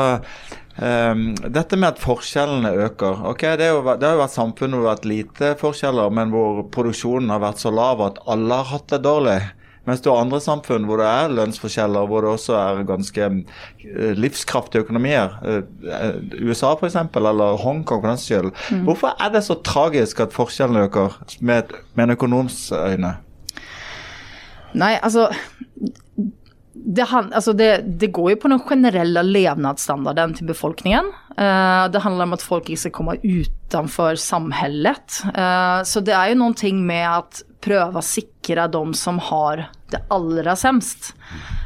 um, 0.82 1.28
dette 1.46 1.78
med 1.78 1.92
at 1.94 2.02
forskjellene 2.02 2.72
øker. 2.88 3.22
ok, 3.32 3.46
Det, 3.62 3.70
jo, 3.70 3.84
det 3.86 4.08
har 4.10 4.18
jo 4.18 4.24
vært 4.24 4.38
samfunn 4.38 4.74
hvor 4.74 4.82
det 4.82 4.90
har 4.90 4.96
vært 4.98 5.12
lite 5.12 5.52
forskjeller, 5.62 6.16
men 6.18 6.34
hvor 6.34 6.66
produksjonen 6.74 7.30
har 7.36 7.44
vært 7.46 7.62
så 7.62 7.74
lav 7.74 8.02
at 8.08 8.18
alle 8.26 8.58
har 8.64 8.74
hatt 8.74 8.90
det 8.96 9.06
dårlig. 9.06 9.40
Mens 9.86 10.02
du 10.02 10.10
har 10.10 10.24
andre 10.24 10.40
samfunn 10.42 10.88
hvor 10.90 10.98
det 10.98 11.06
er 11.06 11.34
lønnsforskjeller, 11.38 12.08
hvor 12.10 12.26
det 12.26 12.32
også 12.34 12.56
er 12.58 12.80
ganske 12.90 13.28
eh, 13.28 14.16
livskraftige 14.18 14.82
økonomier. 14.82 15.36
Eh, 15.46 16.18
USA 16.42 16.72
f.eks., 16.74 16.98
eller 16.98 17.60
Hongkong 17.62 18.02
for 18.02 18.10
den 18.10 18.24
skyld. 18.24 18.50
Hvorfor 18.88 19.14
er 19.22 19.30
det 19.36 19.44
så 19.46 19.60
tragisk 19.62 20.26
at 20.26 20.34
forskjellene 20.34 20.88
øker, 20.88 21.20
med, 21.38 21.78
med 21.94 22.08
en 22.08 22.16
økonoms 22.18 22.72
øyne? 22.74 23.14
Nei, 24.76 24.96
altså 25.00 25.30
det, 26.86 27.02
han, 27.10 27.32
altså 27.34 27.54
det, 27.54 27.70
det, 28.00 28.12
går 28.14 28.34
jo 28.34 28.40
på 28.44 28.50
den 28.52 28.62
generelle 28.68 29.24
levnadsstandarden 29.26 30.36
til 30.38 30.50
befolkningen. 30.52 31.08
Uh, 31.34 31.88
det 31.92 32.04
handler 32.04 32.28
om 32.28 32.36
at 32.36 32.46
folk 32.46 32.70
ikke 32.70 32.84
skal 32.86 32.94
komme 32.96 33.18
utenfor 33.24 34.20
samfunnet. 34.22 35.22
Uh, 35.34 35.82
så 35.88 36.04
det 36.06 36.14
er 36.16 36.32
jo 36.32 36.42
noe 36.44 36.74
med 36.78 37.06
at 37.10 37.42
prøve 37.66 38.00
å 38.00 38.06
sikre 38.06 38.68
de 38.70 38.84
som 38.98 39.18
har 39.32 39.66
det 39.92 40.04
aller 40.14 40.52
semst. 40.60 41.16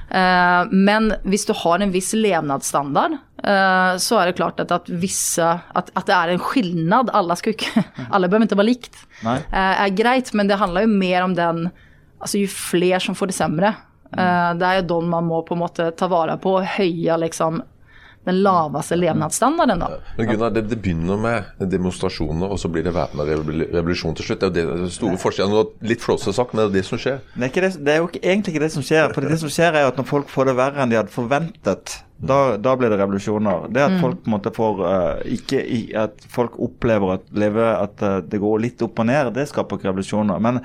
Uh, 0.08 0.70
men 0.72 1.12
hvis 1.28 1.46
du 1.50 1.52
har 1.66 1.84
en 1.84 1.94
viss 1.94 2.14
levnadsstandard, 2.16 3.20
så 3.40 4.18
er 4.20 4.28
det 4.28 4.36
klart 4.36 4.58
at, 4.60 4.72
at, 4.76 4.90
visse, 5.00 5.46
at, 5.48 5.92
at 5.96 6.10
det 6.10 6.12
er 6.12 6.32
en 6.34 6.42
skillnad. 6.44 7.08
Skal 7.40 7.54
ikke, 7.54 7.86
alle 8.14 8.28
bør 8.28 8.44
ikke 8.44 8.58
være 8.60 8.68
likt. 8.68 8.98
er 9.24 9.94
greit, 9.96 10.34
men 10.36 10.50
det 10.50 10.58
handler 10.60 10.84
jo 10.84 10.92
mer 10.92 11.24
om 11.24 11.38
den 11.38 11.70
Altså 12.20 12.42
jo 12.42 12.50
flere 12.52 13.00
som 13.04 13.16
får 13.16 13.32
det 13.32 13.38
sämre, 13.38 13.76
Eh, 14.18 14.54
det 14.58 14.66
er 14.66 14.80
jo 14.80 14.88
de 14.90 15.00
man 15.10 15.28
må 15.30 15.42
på 15.46 15.54
en 15.54 15.64
måte 15.64 15.92
ta 15.98 16.10
vare 16.10 16.38
på 16.42 16.56
og 16.60 16.70
høye 16.78 17.18
liksom 17.26 17.62
den 18.26 18.42
laveste 18.44 18.98
levnadsstandarden. 19.00 19.80
da. 19.80 19.90
Men 20.18 20.28
Gunnar, 20.28 20.50
det, 20.50 20.66
det 20.70 20.80
begynner 20.82 21.18
med 21.22 21.70
demonstrasjoner, 21.72 22.52
og 22.52 22.60
så 22.60 22.72
blir 22.72 22.84
det 22.86 22.94
væpna 22.96 23.26
revolusjon 23.30 24.18
til 24.18 24.28
slutt. 24.28 24.44
Det 24.44 24.64
er 24.64 24.68
jo 24.68 24.76
det, 24.76 24.90
det 24.90 24.98
store 24.98 25.22
forskjellen. 25.22 25.72
Litt 25.88 26.04
flåsete 26.04 26.36
sagt, 26.36 26.54
men 26.54 26.66
det 26.66 26.68
er 26.70 26.76
det 26.80 26.86
som 26.90 27.02
skjer. 27.02 27.24
Det 27.34 27.42
er, 27.48 27.54
ikke 27.54 27.66
det, 27.66 27.72
det 27.86 27.96
er 27.96 28.04
jo 28.04 28.12
ikke, 28.12 28.26
egentlig 28.26 28.56
ikke 28.56 28.66
det 28.66 28.76
som 28.76 28.86
skjer. 28.86 29.16
For 29.16 29.32
det 29.32 29.40
som 29.42 29.56
skjer, 29.56 29.80
er 29.80 29.90
at 29.90 29.98
når 30.00 30.10
folk 30.12 30.30
får 30.32 30.52
det 30.52 30.60
verre 30.60 30.84
enn 30.84 30.94
de 30.94 31.00
hadde 31.00 31.16
forventet, 31.16 31.96
da, 32.20 32.58
da 32.60 32.76
blir 32.76 32.92
det 32.92 33.00
revolusjoner. 33.00 33.70
Det 33.72 33.86
at 33.86 33.98
folk 34.02 34.20
på 34.20 34.28
en 34.28 34.36
måte 34.36 34.52
får 34.52 34.82
uh, 34.84 35.22
ikke 35.24 35.62
i, 35.64 35.80
At 35.96 36.20
folk 36.28 36.58
opplever 36.60 37.16
at, 37.16 37.26
leve, 37.32 37.64
at 37.72 38.04
uh, 38.04 38.18
det 38.20 38.42
går 38.44 38.60
litt 38.66 38.84
opp 38.84 39.00
og 39.00 39.08
ned, 39.08 39.32
det 39.38 39.48
skaper 39.48 39.80
ikke 39.80 39.94
revolusjoner. 39.94 40.44
Men 40.44 40.60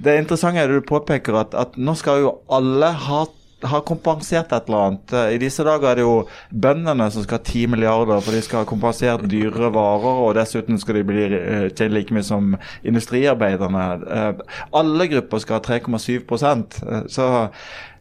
det 0.00 0.16
interessante 0.22 0.64
er 0.64 0.72
det 0.72 0.80
du 0.80 0.88
påpeker, 0.88 1.36
at, 1.44 1.52
at 1.52 1.76
nå 1.76 1.96
skal 2.00 2.24
jo 2.24 2.36
alle 2.48 2.94
ha 3.04 3.26
har 3.70 3.84
kompensert 3.86 4.52
et 4.52 4.68
eller 4.68 4.88
annet. 4.88 5.14
I 5.34 5.38
disse 5.42 5.64
dager 5.66 5.90
er 5.90 6.00
det 6.00 6.04
jo 6.04 6.16
bøndene 6.50 7.08
som 7.12 7.24
skal 7.24 7.40
ha 7.40 7.44
10 7.44 7.72
milliarder, 7.74 8.20
for 8.24 8.36
de 8.36 8.42
skal 8.44 8.62
ha 8.62 8.68
kompensert 8.68 9.24
dyre 9.30 9.70
varer, 9.74 10.20
og 10.26 10.34
dessuten 10.38 10.80
skal 10.80 11.00
de 11.00 11.06
bli 11.08 11.24
eh, 11.38 11.66
tjene 11.72 11.96
like 11.96 12.14
mye 12.14 12.26
som 12.26 12.54
industriarbeiderne. 12.84 13.88
Eh, 14.04 14.60
alle 14.80 15.08
grupper 15.12 15.42
skal 15.42 15.60
ha 15.60 15.64
3,7 15.80 16.20
eh, 16.20 17.02
så 17.10 17.28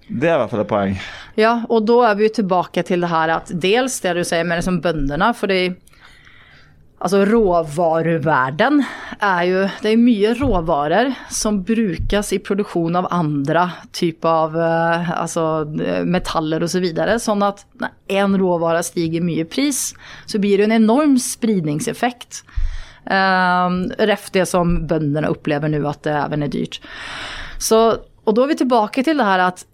det 0.10 0.27
er 0.27 0.36
i 0.36 0.39
hvert 0.41 0.51
fall 0.51 0.63
et 0.65 0.70
poeng. 0.70 0.96
Ja, 1.39 1.53
og 1.72 1.86
da 1.88 2.01
er 2.10 2.17
vi 2.20 2.27
tilbake 2.36 2.84
til 2.86 3.05
det 3.05 3.12
her 3.12 3.32
at 3.38 3.51
dels 3.53 3.96
det 4.03 4.17
du 4.17 4.24
sier 4.27 4.43
med 4.48 4.60
liksom 4.60 4.82
bøndene, 4.84 5.32
fordi 5.38 5.62
Altså 7.03 7.25
råvaruvärden 7.27 8.77
er 9.19 9.41
jo 9.50 9.63
Det 9.83 9.89
er 9.91 10.00
mye 10.00 10.29
råvarer 10.39 11.10
som 11.33 11.60
brukes 11.67 12.31
i 12.31 12.39
produksjon 12.39 12.95
av 12.95 13.10
andre 13.12 13.65
typer 13.91 14.29
av 14.29 14.55
altså, 14.55 15.43
metaller 16.07 16.63
osv. 16.63 16.86
Så 16.95 17.17
sånn 17.25 17.43
at 17.43 17.65
når 17.81 17.91
en 18.22 18.38
råvare 18.39 18.86
stiger 18.88 19.25
mye 19.25 19.43
pris, 19.43 19.89
så 20.25 20.39
blir 20.39 20.62
det 20.62 20.69
en 20.69 20.77
enorm 20.79 21.17
spridningseffekt. 21.19 22.43
Uh, 23.03 23.91
ref 24.07 24.29
det 24.31 24.48
som 24.48 24.77
bøndene 24.88 25.31
opplever 25.31 25.72
nå, 25.72 25.83
at 25.89 26.07
det 26.07 26.15
er 26.15 26.55
dyrt. 26.55 26.79
Så, 27.60 27.83
og 28.00 28.36
da 28.38 28.45
er 28.45 28.53
vi 28.53 28.62
tilbake 28.63 29.03
til 29.03 29.19
det 29.19 29.27
her 29.27 29.43
at 29.50 29.65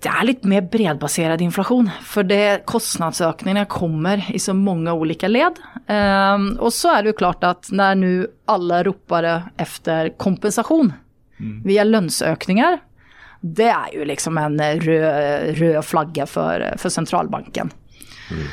det 0.00 0.08
er 0.08 0.24
litt 0.24 0.46
mer 0.48 0.64
bredbasert 0.72 1.42
inflasjon. 1.44 1.90
For 2.08 2.24
det, 2.24 2.62
kostnadsøkningene 2.70 3.66
kommer 3.68 4.22
i 4.32 4.40
så 4.40 4.54
mange 4.56 4.94
ulike 4.96 5.28
ledd. 5.28 5.60
Um, 5.90 6.54
og 6.56 6.72
så 6.72 6.94
er 6.94 7.02
det 7.02 7.12
jo 7.12 7.18
klart 7.20 7.44
at 7.44 7.68
når 7.74 7.98
nå 8.00 8.12
alle 8.50 8.80
roper 8.88 9.28
etter 9.60 10.14
kompensasjon 10.20 10.94
mm. 10.94 11.58
via 11.68 11.84
lønnsøkninger, 11.84 12.80
det 13.40 13.68
er 13.72 13.92
jo 13.96 14.08
liksom 14.08 14.40
en 14.40 14.58
rød, 14.60 15.60
rød 15.60 15.78
flagge 15.84 16.26
for, 16.28 16.64
for 16.80 16.92
sentralbanken. 16.92 17.72
Mm. 18.30 18.48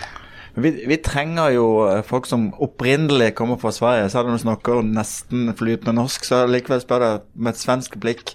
Vi, 0.58 0.72
vi, 0.90 0.98
trenger 1.06 1.52
jo 1.54 1.66
folk 2.08 2.26
som 2.26 2.50
opprinnelig 2.64 3.36
kommer 3.38 3.60
fra 3.62 3.72
Sverige. 3.76 4.08
Selv 4.10 4.32
om 4.32 4.36
du 4.36 4.42
snakker 4.42 4.82
nesten 4.84 5.52
flytende 5.56 6.00
norsk, 6.00 6.26
så 6.26 6.46
likevel 6.50 6.82
spør 6.82 7.06
jeg 7.06 7.26
med 7.36 7.54
et 7.54 7.62
svensk 7.62 8.00
blikk. 8.02 8.34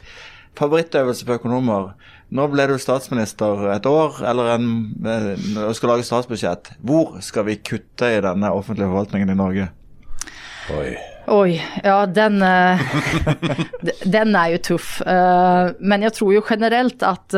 Favorittøvelse 0.59 1.27
for 1.27 1.41
økonomer. 1.41 1.91
Nå 2.33 2.47
ble 2.49 2.65
du 2.71 2.79
statsminister 2.81 3.67
et 3.75 3.87
år, 3.89 4.23
eller 4.25 4.55
en, 4.55 4.69
eh, 5.05 5.33
og 5.67 5.75
skal 5.77 5.93
lage 5.93 6.07
statsbudsjett. 6.09 6.71
Hvor 6.81 7.19
skal 7.21 7.45
vi 7.45 7.59
kutte 7.61 8.09
i 8.09 8.23
denne 8.25 8.49
offentlige 8.57 8.89
forvaltningen 8.89 9.35
i 9.35 9.37
Norge? 9.37 9.67
Oi. 10.73 10.95
Oi, 11.33 11.59
ja 11.85 11.99
den, 12.09 12.41
eh, 12.43 12.81
den 14.17 14.39
er 14.39 14.55
jo 14.55 14.63
tøff. 14.71 14.95
Eh, 15.05 15.75
men 15.85 16.09
jeg 16.09 16.17
tror 16.17 16.33
jo 16.39 16.45
generelt 16.49 17.05
at 17.05 17.37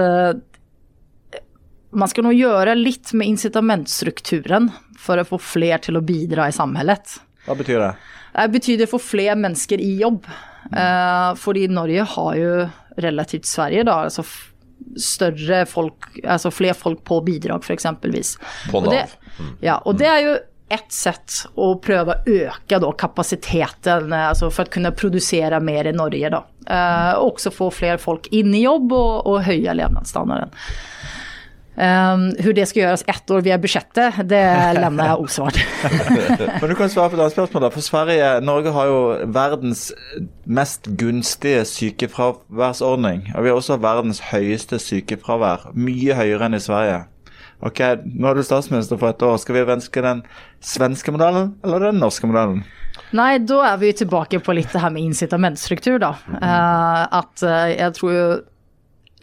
man 1.95 2.11
skal 2.11 2.27
nå 2.27 2.35
gjøre 2.35 2.79
litt 2.79 3.11
med 3.19 3.35
incitamentstrukturen 3.35 4.71
for 4.99 5.19
å 5.19 5.27
få 5.27 5.43
flere 5.43 5.83
til 5.83 5.99
å 5.99 6.07
bidra 6.07 6.47
i 6.51 6.55
samfunnet. 6.55 7.19
Hva 7.49 7.59
betyr 7.59 7.83
det? 7.83 7.93
Det 8.35 8.49
betyr 8.55 8.87
å 8.87 8.93
få 8.95 9.03
flere 9.03 9.35
mennesker 9.39 9.83
i 9.83 9.93
jobb. 10.01 10.27
Fordi 11.39 11.69
Norge 11.71 12.07
har 12.15 12.35
jo 12.39 12.57
relativt 13.05 13.47
Sverige 13.47 13.85
da, 13.87 14.01
altså 14.09 14.25
større 15.01 15.65
folk, 15.67 16.09
altså 16.23 16.53
flere 16.55 16.77
folk 16.79 17.05
på 17.07 17.21
bidrag, 17.27 17.65
f.eks. 17.65 17.87
På 18.71 18.83
Nav. 18.85 19.15
Mm. 19.39 19.55
Ja, 19.65 19.79
og 19.85 19.99
det 19.99 20.11
er 20.11 20.21
jo 20.25 20.35
ett 20.75 20.93
sett 20.93 21.45
å 21.61 21.75
prøve 21.83 22.15
å 22.15 22.35
øke 22.47 22.79
da, 22.81 22.91
kapasiteten 22.99 24.13
altså 24.17 24.49
for 24.51 24.67
å 24.67 24.75
kunne 24.77 24.95
produsere 24.97 25.61
mer 25.63 25.91
i 25.91 25.95
Norge. 25.95 26.31
Da. 26.33 26.41
Eh, 26.67 27.13
også 27.21 27.53
få 27.55 27.71
flere 27.75 28.01
folk 28.03 28.31
inn 28.35 28.55
i 28.57 28.65
jobb 28.65 28.95
og, 28.97 29.29
og 29.29 29.45
høye 29.47 29.77
levnadsstandarden. 29.77 30.55
Um, 31.75 32.29
hur 32.39 32.55
det 32.55 32.69
skal 32.71 32.85
gjøres 32.85 33.03
ett 33.11 33.31
år 33.35 33.41
via 33.43 33.57
budsjettet, 33.59 34.21
det 34.31 34.43
lämnar 34.79 35.09
jeg 35.11 35.25
osvart. 35.25 35.59
Men 36.61 36.71
du 36.71 36.77
kan 36.79 36.93
svare 36.93 37.11
på 37.11 37.19
et 37.19 37.25
annet 37.25 37.35
spørsmål. 37.35 37.65
da. 37.67 37.71
For 37.75 37.83
Sverige, 37.83 38.29
Norge 38.47 38.75
har 38.77 38.91
jo 38.93 39.01
verdens 39.35 39.89
mest 40.47 40.87
gunstige 41.01 41.65
sykefraværsordning. 41.67 43.27
Og 43.35 43.43
vi 43.43 43.51
har 43.51 43.59
også 43.59 43.81
verdens 43.83 44.23
høyeste 44.31 44.79
sykefravær. 44.79 45.73
Mye 45.75 46.15
høyere 46.15 46.47
enn 46.47 46.61
i 46.61 46.63
Sverige. 46.63 47.03
Ok, 47.65 47.81
Nå 48.05 48.29
er 48.29 48.39
du 48.39 48.47
statsminister 48.47 48.99
for 49.01 49.11
et 49.11 49.23
år. 49.25 49.37
Skal 49.43 49.59
vi 49.59 49.67
ønske 49.75 50.03
den 50.05 50.23
svenske 50.63 51.15
modellen 51.15 51.55
eller 51.65 51.89
den 51.89 52.03
norske 52.03 52.29
modellen? 52.29 52.63
Nei, 53.15 53.39
da 53.43 53.61
er 53.73 53.79
vi 53.83 53.93
tilbake 53.97 54.39
på 54.43 54.55
litt 54.55 54.73
det 54.75 54.83
her 54.83 54.93
med 54.95 55.07
incitamentstruktur, 55.11 55.99
da. 56.03 56.15
Uh, 56.31 57.03
at 57.21 57.43
uh, 57.47 57.71
jeg 57.71 57.95
tror 57.99 58.13
jo 58.15 58.27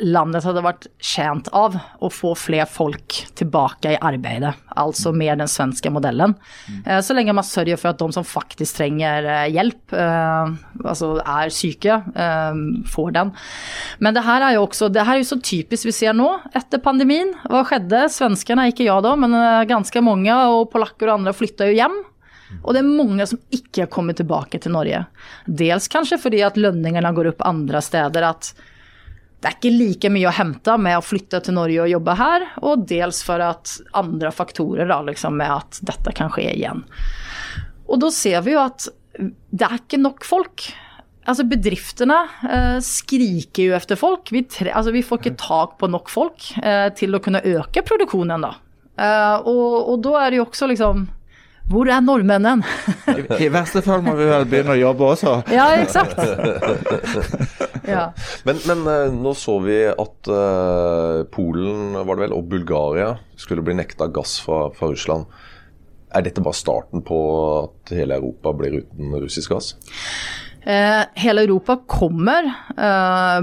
landet 0.01 0.45
hadde 0.47 0.63
vært 0.65 0.87
tjent 1.01 1.47
av 1.55 1.77
å 2.01 2.09
få 2.11 2.33
flere 2.39 2.67
folk 2.69 3.17
tilbake 3.37 3.93
i 3.93 3.99
arbeidet, 4.01 4.53
altså 4.79 5.13
mer 5.15 5.37
den 5.39 5.49
svenske 5.51 5.91
modellen. 5.93 6.35
Mm. 6.67 6.83
Så 7.05 7.15
lenge 7.17 7.35
man 7.37 7.47
sørger 7.47 7.79
for 7.79 7.91
at 7.91 8.01
de 8.01 8.07
som 8.15 8.27
faktisk 8.27 8.79
trenger 8.79 9.27
eh, 9.29 9.47
hjelp, 9.53 9.95
eh, 9.95 10.53
altså 10.83 11.13
er 11.21 11.53
syke, 11.53 11.99
får 12.91 13.11
den. 13.15 13.31
Men 14.03 14.15
det 14.15 14.23
her 14.25 14.43
er 14.45 14.55
jo 14.55 14.65
også, 14.65 14.89
det 14.93 15.05
her 15.05 15.17
er 15.17 15.23
jo 15.23 15.29
så 15.31 15.39
typisk 15.41 15.87
vi 15.89 15.95
ser 15.95 16.15
nå, 16.17 16.29
etter 16.57 16.81
pandemien. 16.83 17.33
Hva 17.49 17.63
skjedde? 17.67 18.05
Svenskene, 18.13 18.69
ikke 18.71 18.85
jeg 18.87 19.05
da, 19.05 19.13
men 19.19 19.35
ganske 19.69 20.03
mange, 20.05 20.33
og 20.51 20.69
polakker 20.73 21.09
og 21.09 21.19
andre 21.19 21.35
flytta 21.35 21.69
jo 21.69 21.77
hjem. 21.77 21.99
Og 22.61 22.75
det 22.75 22.81
er 22.81 22.89
mange 22.89 23.25
som 23.29 23.39
ikke 23.53 23.87
kommer 23.91 24.17
tilbake 24.17 24.59
til 24.61 24.73
Norge. 24.75 25.05
Dels 25.47 25.87
kanskje 25.91 26.19
fordi 26.21 26.41
at 26.45 26.59
lønningene 26.59 27.13
går 27.15 27.31
opp 27.33 27.45
andre 27.47 27.81
steder. 27.83 28.27
at 28.27 28.51
det 29.41 29.49
er 29.49 29.57
ikke 29.57 29.73
like 29.73 30.09
mye 30.13 30.29
å 30.29 30.35
hente 30.37 30.75
med 30.77 30.99
å 30.99 31.03
flytte 31.05 31.39
til 31.41 31.55
Norge 31.57 31.81
og 31.81 31.89
jobbe 31.89 32.13
her, 32.19 32.43
og 32.61 32.85
dels 32.91 33.23
for 33.25 33.41
at 33.41 33.73
andre 33.97 34.29
faktorer 34.35 34.85
da, 34.91 34.99
liksom, 35.07 35.39
med 35.39 35.49
at 35.55 35.79
dette 35.87 36.13
kan 36.17 36.29
skje 36.33 36.51
igjen. 36.51 36.83
Og 37.89 38.03
da 38.03 38.11
ser 38.13 38.43
vi 38.45 38.53
jo 38.53 38.61
at 38.61 38.85
det 39.17 39.65
er 39.65 39.79
ikke 39.81 39.99
nok 40.01 40.25
folk. 40.27 40.67
Altså 41.25 41.45
Bedriftene 41.49 42.17
eh, 42.47 42.77
skriker 42.85 43.67
jo 43.67 43.77
etter 43.77 43.99
folk. 43.99 44.29
Vi, 44.33 44.45
tre, 44.49 44.71
altså, 44.77 44.93
vi, 44.93 45.03
får 45.05 45.21
ikke 45.21 45.39
tak 45.41 45.75
på 45.81 45.89
nok 45.91 46.09
folk 46.13 46.51
eh, 46.61 46.87
til 46.97 47.17
å 47.17 47.21
kunne 47.23 47.43
øke 47.57 47.83
produksjonen. 47.85 48.45
da. 48.45 48.53
Eh, 49.01 49.49
og, 49.49 49.75
og, 49.81 49.97
da 50.05 50.15
er 50.21 50.31
det 50.31 50.41
jo 50.41 50.47
også 50.47 50.69
liksom 50.71 51.07
hvor 51.71 51.89
er 51.89 52.03
nordmennene? 52.03 52.65
I, 53.11 53.23
I, 53.45 53.49
verste 53.53 53.81
fall 53.85 54.03
må 54.05 54.13
vi 54.19 54.27
vel 54.29 54.47
begynne 54.49 54.75
å 54.75 54.79
jobbe 54.79 55.07
også. 55.15 55.35
ja, 55.53 55.69
eksakt. 55.81 56.19
ja. 57.93 58.09
Men, 58.47 58.61
men, 58.67 58.83
eh, 58.91 59.07
nå 59.15 59.33
så 59.37 59.57
vi 59.63 59.79
at 59.89 60.31
uh, 60.31 61.23
Polen 61.33 61.95
var 61.97 62.13
det 62.13 62.27
vel, 62.27 62.35
og 62.37 62.51
Bulgaria 62.51 63.15
skulle 63.39 63.65
bli 63.65 63.77
nekta 63.79 64.09
gass 64.13 64.37
fra, 64.43 64.67
fra, 64.75 64.91
Russland. 64.91 65.25
Er 66.11 66.27
dette 66.27 66.43
bare 66.43 66.59
starten 66.59 67.03
på 67.07 67.17
at 67.63 67.95
hele 67.95 68.19
Europa 68.19 68.53
blir 68.59 68.81
uten 68.81 69.15
russisk 69.23 69.55
gass? 69.55 69.73
Eh, 70.61 71.03
hele 71.17 71.41
Europa 71.47 71.79
kommer. 71.87 72.45
Eh, 72.77 73.41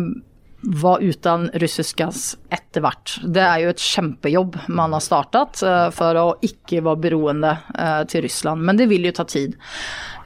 var 0.60 1.00
uten 1.00 1.50
russisk 1.54 1.96
gass 1.96 2.36
etter 2.50 2.82
hvert. 2.82 3.14
Det 3.22 3.44
er 3.44 3.62
jo 3.62 3.70
et 3.72 3.82
kjempejobb 3.82 4.58
man 4.74 4.96
har 4.96 5.04
startet 5.04 5.62
uh, 5.62 5.86
for 5.94 6.18
å 6.18 6.26
ikke 6.44 6.82
være 6.82 7.02
beroende 7.06 7.54
uh, 7.78 8.02
til 8.10 8.26
Russland, 8.26 8.64
men 8.66 8.80
det 8.80 8.88
vil 8.90 9.06
jo 9.08 9.14
ta 9.14 9.26
tid. 9.28 9.54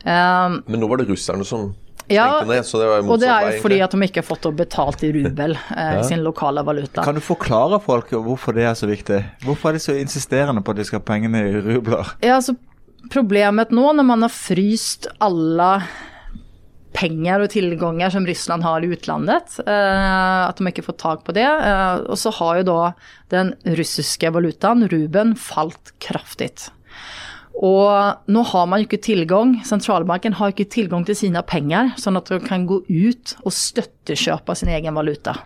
Uh, 0.07 0.59
men 0.65 0.81
nå 0.81 0.89
var 0.89 1.03
det 1.03 1.11
russerne 1.13 1.47
som 1.47 1.71
ja, 2.11 2.43
ned, 2.45 2.67
så 2.67 2.81
det 2.81 2.89
var 2.91 3.07
og 3.15 3.21
det 3.23 3.29
er 3.31 3.45
jo 3.47 3.61
fordi 3.63 3.79
at 3.85 3.93
de 3.95 4.05
ikke 4.05 4.21
har 4.21 4.27
fått 4.27 4.49
betalt 4.59 5.05
i 5.07 5.13
rubel, 5.15 5.55
ja. 5.71 6.03
sin 6.05 6.25
lokale 6.25 6.65
valuta. 6.67 7.05
Kan 7.07 7.17
du 7.17 7.23
forklare 7.25 7.79
folk 7.81 8.11
hvorfor 8.13 8.57
det 8.57 8.67
er 8.69 8.75
så 8.77 8.89
viktig? 8.91 9.21
Hvorfor 9.47 9.71
er 9.71 9.79
de 9.79 9.85
så 9.85 9.95
insisterende 9.97 10.65
på 10.65 10.75
at 10.75 10.81
de 10.81 10.89
skal 10.89 11.01
ha 11.01 11.07
pengene 11.09 11.45
i 11.47 11.63
rubler? 11.63 12.17
Ja, 12.21 12.41
altså 12.41 12.57
Problemet 13.11 13.73
nå 13.75 13.83
når 13.97 14.07
man 14.07 14.23
har 14.23 14.31
fryst 14.31 15.09
alle 15.23 15.71
penger 16.93 17.45
og 17.45 17.53
tilganger 17.53 18.13
som 18.13 18.27
Russland 18.29 18.65
har 18.67 18.85
i 18.85 18.91
utlandet. 18.95 19.57
Eh, 19.65 20.43
at 20.49 20.59
de 20.59 20.69
ikke 20.71 20.85
får 20.87 20.99
tak 21.01 21.25
på 21.27 21.35
det. 21.37 21.49
Eh, 21.49 22.05
og 22.07 22.19
så 22.21 22.33
har 22.39 22.61
jo 22.61 22.69
da 22.69 22.79
den 23.35 23.55
russiske 23.79 24.33
valutaen, 24.35 24.87
ruben, 24.93 25.35
falt 25.39 25.95
kraftig. 26.03 26.53
Og 27.53 28.31
nå 28.33 28.43
har 28.49 28.69
man 28.69 28.81
jo 28.81 28.89
ikke 28.89 29.03
tilgang, 29.05 29.59
sentralbanken 29.69 30.39
har 30.39 30.55
ikke 30.55 30.71
tilgang 30.73 31.05
til 31.09 31.19
sine 31.19 31.43
penger, 31.45 31.93
sånn 32.01 32.17
at 32.17 32.31
de 32.33 32.41
kan 32.45 32.65
gå 32.69 32.81
ut 32.89 33.35
og 33.43 33.53
støttekjøpe 33.53 34.57
sin 34.57 34.73
egen 34.73 34.97
valuta. 34.97 35.37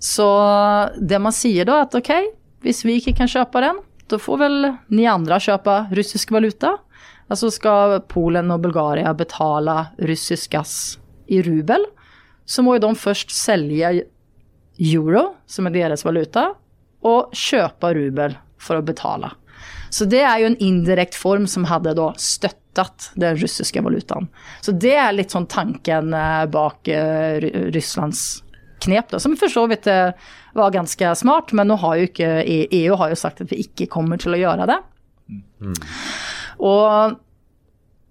Så 0.00 0.26
det 0.96 1.20
man 1.22 1.34
sier 1.36 1.68
da, 1.68 1.82
at 1.84 1.94
ok, 1.96 2.12
hvis 2.64 2.82
vi 2.86 2.98
ikke 3.00 3.18
kan 3.20 3.30
kjøpe 3.30 3.62
den, 3.64 3.82
da 4.08 4.18
får 4.22 4.40
vel 4.40 4.56
ni 4.94 5.06
andre 5.10 5.38
kjøpe 5.42 5.76
russisk 5.96 6.32
valuta. 6.34 6.76
Altså 7.26 7.50
skal 7.50 8.00
Polen 8.10 8.52
og 8.54 8.62
Bulgaria 8.62 9.12
betale 9.16 9.78
russisk 10.08 10.52
gass 10.54 10.76
i 11.26 11.40
rubel, 11.42 11.82
så 12.46 12.62
må 12.62 12.76
de 12.78 12.92
først 12.94 13.32
selge 13.34 14.04
euro, 14.78 15.24
som 15.50 15.66
er 15.66 15.74
deres 15.74 16.04
valuta, 16.06 16.52
og 17.06 17.34
kjøpe 17.34 17.90
rubel 17.96 18.36
for 18.62 18.78
å 18.78 18.86
betale. 18.86 19.32
Så 19.90 20.06
det 20.10 20.22
er 20.26 20.40
jo 20.42 20.50
en 20.50 20.58
indirekte 20.62 21.18
form 21.18 21.46
som 21.50 21.66
hadde 21.70 21.94
da 21.98 22.10
støttet 22.20 23.10
den 23.18 23.38
russiske 23.40 23.80
valutaen. 23.82 24.28
Så 24.62 24.74
det 24.74 24.94
er 24.98 25.14
litt 25.14 25.34
sånn 25.34 25.48
tanken 25.50 26.12
eh, 26.14 26.42
bak 26.52 26.90
uh, 26.90 27.46
Russlands 27.74 28.42
knep, 28.84 29.08
da, 29.14 29.20
som 29.22 29.36
for 29.40 29.50
så 29.50 29.64
vidt 29.70 29.88
uh, 29.88 30.12
var 30.58 30.74
ganske 30.74 31.14
smart, 31.18 31.54
men 31.56 31.70
nå 31.70 31.78
har 31.80 31.96
jo 31.98 32.10
ikke 32.10 32.30
EU 32.44 32.98
har 33.00 33.14
jo 33.14 33.18
sagt 33.18 33.40
at 33.42 33.52
vi 33.52 33.62
ikke 33.64 33.88
kommer 33.92 34.20
til 34.20 34.36
å 34.36 34.42
gjøre 34.42 34.68
det. 34.68 34.78
Mm. 35.64 35.78
Og 36.58 37.16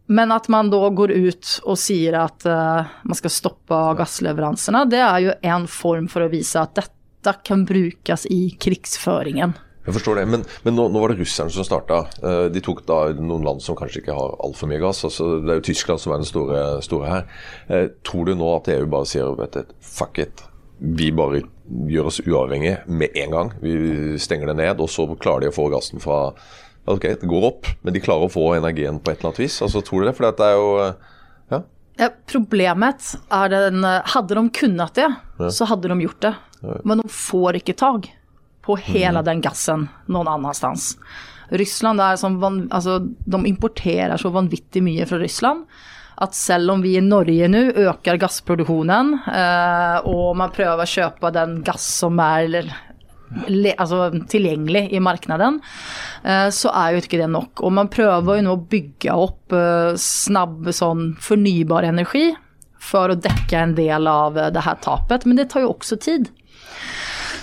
men 0.06 0.30
at 0.30 0.48
man 0.54 0.70
da 0.70 0.84
går 0.94 1.16
ut 1.16 1.52
og 1.66 1.80
sier 1.82 2.14
at 2.20 2.46
uh, 2.46 2.92
man 3.10 3.18
skal 3.18 3.34
stoppe 3.34 3.80
gassleveransene, 3.98 4.84
det 4.90 5.02
er 5.02 5.22
jo 5.24 5.38
en 5.50 5.66
form 5.66 6.10
for 6.12 6.26
å 6.26 6.30
vise 6.30 6.62
at 6.62 6.76
dette 6.78 7.34
kan 7.42 7.64
brukes 7.66 8.28
i 8.30 8.54
krigsføringen. 8.62 9.56
Jeg 9.86 9.94
forstår 9.94 10.18
det, 10.18 10.26
men, 10.30 10.44
men 10.66 10.74
nå, 10.74 10.88
nå, 10.90 11.02
var 11.02 11.14
det 11.14 11.20
russerne 11.22 11.54
som 11.54 11.66
starta. 11.66 12.00
Eh, 12.26 12.48
de 12.54 12.62
tok 12.66 12.82
da 12.90 13.00
noen 13.18 13.46
land 13.46 13.62
som 13.62 13.78
kanskje 13.78 14.02
ikke 14.02 14.18
har 14.18 14.34
altfor 14.46 14.70
mye 14.70 14.82
gass. 14.82 15.04
altså 15.06 15.36
Det 15.44 15.54
er 15.54 15.60
jo 15.60 15.66
Tyskland 15.68 16.02
som 16.02 16.14
er 16.14 16.24
den 16.24 16.30
store, 16.30 16.62
store 16.86 17.12
her. 17.12 17.28
Eh, 17.70 17.86
tror 18.06 18.26
du 18.26 18.34
nå 18.38 18.50
at 18.56 18.72
EU 18.74 18.88
bare 18.90 19.10
sier 19.10 19.38
vet 19.38 19.60
du, 19.60 19.76
fuck 19.86 20.18
it, 20.22 20.42
vi 20.80 21.12
bare 21.16 21.44
gjør 21.90 22.10
oss 22.10 22.22
uavhengige 22.26 22.82
med 22.88 23.14
en 23.22 23.38
gang. 23.38 23.54
Vi 23.62 24.18
stenger 24.22 24.52
det 24.52 24.58
ned, 24.64 24.82
og 24.82 24.90
så 24.90 25.06
klarer 25.22 25.46
de 25.46 25.54
å 25.54 25.56
få 25.56 25.70
gassen 25.74 26.02
fra 26.04 26.20
Ok, 26.86 27.06
det 27.22 27.30
går 27.30 27.48
opp, 27.48 27.70
men 27.82 27.96
de 27.96 28.02
klarer 28.04 28.28
å 28.28 28.34
få 28.34 28.50
energien 28.58 29.00
på 29.02 29.12
et 29.12 29.20
eller 29.20 29.32
annet 29.32 29.44
vis. 29.46 29.62
altså 29.66 29.82
Tror 29.86 30.04
du 30.04 30.10
det? 30.10 30.16
For 30.18 30.28
det 30.28 30.50
er 30.50 30.58
jo 30.58 30.68
eh, 30.84 31.16
ja. 31.54 31.62
ja 32.04 32.10
problemet 32.30 33.08
er 33.34 33.54
den 33.54 33.88
Hadde 34.14 34.38
de 34.38 34.44
kunnet 34.54 35.00
det, 35.00 35.08
ja. 35.40 35.50
så 35.50 35.70
hadde 35.72 35.90
de 35.90 35.98
gjort 36.06 36.22
det. 36.28 36.36
Men 36.86 37.02
de 37.02 37.10
får 37.12 37.60
ikke 37.62 37.78
tak 37.78 38.12
på 38.66 38.78
hele 38.82 39.22
den 39.26 39.42
gassen 39.46 39.88
noen 40.10 40.30
annenstans. 40.30 40.94
Russland 41.54 42.02
er 42.02 42.16
som 42.18 42.40
altså, 42.44 43.00
De 43.06 43.42
importerer 43.46 44.18
så 44.18 44.32
vanvittig 44.34 44.82
mye 44.86 45.06
fra 45.06 45.20
Russland 45.22 45.68
at 46.16 46.36
selv 46.36 46.72
om 46.72 46.84
vi 46.84 46.94
i 46.96 47.04
Norge 47.04 47.48
nå 47.52 47.62
øker 47.90 48.20
gassproduksjonen, 48.22 49.10
eh, 49.28 50.06
og 50.08 50.38
man 50.40 50.54
prøver 50.56 50.86
å 50.86 50.88
kjøpe 50.88 51.32
den 51.36 51.58
gass 51.68 51.88
som 52.00 52.22
er 52.24 52.70
le, 53.50 53.74
altså, 53.74 54.10
tilgjengelig 54.32 54.88
i 54.96 55.02
markedet, 55.04 55.52
eh, 56.24 56.48
så 56.54 56.72
er 56.74 56.94
jo 56.94 57.04
ikke 57.04 57.22
det 57.22 57.30
nok. 57.34 57.64
Og 57.66 57.76
man 57.76 57.92
prøver 57.92 58.40
jo 58.40 58.46
nå 58.46 58.56
å 58.56 58.64
bygge 58.72 59.18
opp 59.26 59.56
eh, 59.56 59.94
snabb 60.00 60.72
sånn 60.76 61.14
fornybar 61.22 61.88
energi 61.88 62.30
for 62.86 63.12
å 63.12 63.20
dekke 63.20 63.58
en 63.60 63.78
del 63.78 64.08
av 64.10 64.38
det 64.54 64.62
her 64.62 64.82
tapet, 64.84 65.26
men 65.26 65.40
det 65.40 65.50
tar 65.52 65.66
jo 65.66 65.74
også 65.74 65.98
tid. 66.02 66.30